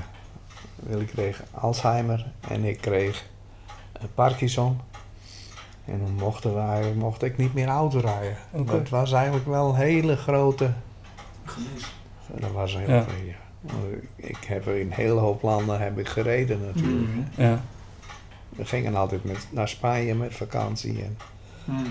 [0.76, 3.26] Willy kreeg Alzheimer en ik kreeg
[3.92, 4.80] eh, Parkinson.
[5.86, 8.38] En dan mochten wij, mocht ik niet meer auto rijden.
[8.66, 10.74] Dat was eigenlijk wel een hele grote,
[11.46, 11.97] Gemis.
[12.28, 13.04] Dat was heel Ja.
[13.04, 13.36] veel, ja.
[14.16, 17.10] Ik heb in een hele hoop landen heb ik gereden natuurlijk.
[17.36, 17.48] Hè.
[17.50, 17.62] Ja.
[18.50, 21.04] We gingen altijd met, naar Spanje met vakantie.
[21.04, 21.18] En
[21.66, 21.86] Hmm.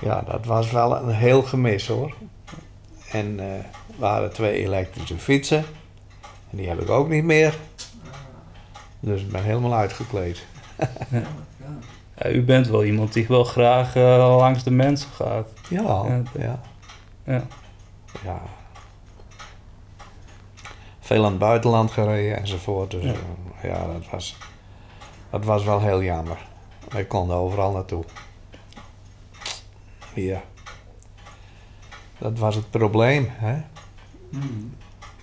[0.00, 2.14] ja, dat was wel een heel gemis hoor.
[3.12, 3.46] En eh
[3.98, 5.64] we hadden twee elektrische fietsen.
[6.50, 7.58] En die heb ik ook niet meer.
[9.00, 10.46] Dus ik ben helemaal uitgekleed.
[11.10, 11.22] Ja.
[12.16, 15.48] Ja, u bent wel iemand die wel graag eh, langs de mensen gaat.
[15.68, 15.82] Ja,
[16.38, 16.60] Ja.
[17.24, 17.42] ja.
[18.24, 18.42] Ja.
[21.10, 22.90] Veel aan het buitenland gereden enzovoort.
[22.90, 23.12] Dus Ja.
[23.62, 24.36] ja, dat, was,
[25.30, 26.38] dat was wel heel jammer.
[26.88, 28.04] Wij konden overal naartoe.
[30.14, 30.42] Ja.
[32.18, 33.26] Dat was het probleem.
[33.30, 33.62] Hè?
[34.30, 34.74] Hmm.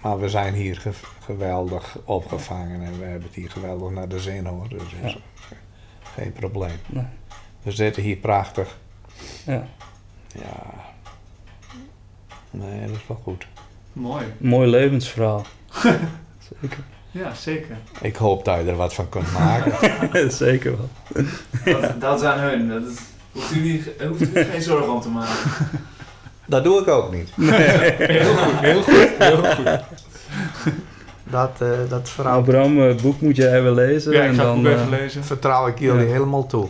[0.01, 0.93] Maar we zijn hier ge-
[1.23, 4.69] geweldig opgevangen en we hebben het hier geweldig naar de zin hoor.
[4.69, 5.07] Dus Ja.
[5.07, 5.17] is
[6.13, 6.77] geen probleem.
[6.85, 7.05] Nee.
[7.61, 8.77] We zitten hier prachtig.
[9.45, 9.67] Ja.
[10.33, 10.73] Ja.
[12.51, 13.47] Nee, dat is wel goed.
[13.93, 14.25] Mooi.
[14.37, 15.45] Mooi levensverhaal.
[16.61, 16.77] Zeker.
[17.11, 17.77] Ja, zeker.
[18.01, 19.73] Ik hoop dat je er wat van kunt maken.
[20.31, 20.89] Zeker wel.
[21.65, 22.69] Dat, dat is aan hun.
[22.69, 22.97] Dat is,
[23.31, 25.35] hoeft, u niet, hoeft u geen zorgen om te maken.
[26.45, 27.29] dat doe ik ook niet.
[27.35, 29.79] Heel goed, heel goed, heel goed.
[31.23, 34.11] Dat, eh, dat verhaal Abraham, het boek moet je even lezen.
[34.11, 35.23] Ja, ik en ga het dan, boek even eh, lezen.
[35.23, 36.11] vertrouw ik jullie Ja.
[36.11, 36.67] helemaal toe.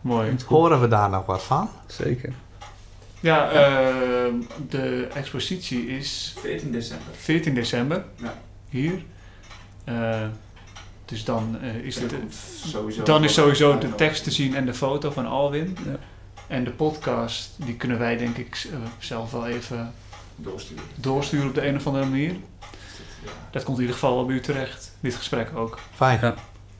[0.00, 0.36] Mooi.
[0.46, 1.68] Horen we daar nog wat van?
[1.86, 2.32] Zeker.
[3.24, 4.32] Ja, eh,
[4.68, 7.06] de expositie is 14 december.
[7.16, 8.04] 14 december.
[8.16, 8.34] Ja.
[8.68, 9.04] Hier.
[9.84, 10.26] Eh,
[11.04, 12.14] dus dan eh, is het...
[12.66, 15.76] Sowieso Dan is sowieso de tekst te zien en de foto van Alwin.
[15.84, 15.96] Ja.
[16.46, 19.92] En de podcast, die kunnen wij denk ik eh, zelf wel even
[20.36, 20.84] doorsturen.
[20.94, 22.32] doorsturen op de een of andere manier.
[22.32, 23.30] Ja.
[23.50, 24.96] Dat komt in ieder geval bij u terecht.
[25.00, 25.78] Dit gesprek ook.
[25.94, 26.18] Fijn.
[26.20, 26.34] Ja.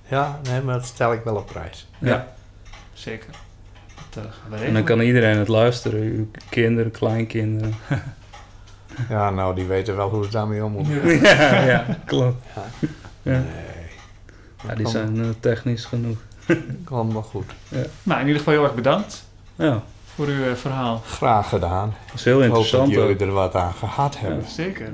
[0.08, 1.86] Ja, nee, maar dat stel ik wel op prijs.
[1.98, 2.34] Ja.
[2.92, 3.34] Zeker.
[3.94, 4.72] Dat eh, gaan we En regelen.
[4.74, 6.00] dan kan iedereen het luisteren.
[6.00, 7.74] Uw kinderen, kleinkinderen.
[9.08, 11.08] Ja, nou, die weten wel hoe ze daarmee om moeten.
[11.20, 12.44] ja, ja, klopt.
[12.54, 12.62] Ja.
[13.22, 13.38] Ja.
[13.38, 14.68] Nee.
[14.68, 16.16] Ja, die zijn eh, technisch genoeg.
[16.84, 17.44] Komt wel goed.
[18.02, 19.24] Nou, in ieder geval heel erg bedankt
[19.54, 21.02] Ja, voor uw eh, verhaal.
[21.06, 21.94] Graag gedaan.
[22.06, 22.92] dat is heel Ik hoop dat interessant.
[22.92, 24.44] jullie er wat aan gehad hebben.
[24.48, 24.92] Zeker.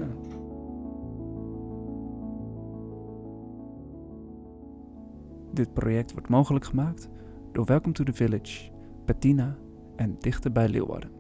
[5.53, 7.09] Dit project wordt mogelijk gemaakt
[7.53, 8.70] door Welcome to the Village,
[9.11, 9.57] Bettina
[9.97, 11.20] en Dichter bij Leeuwarden.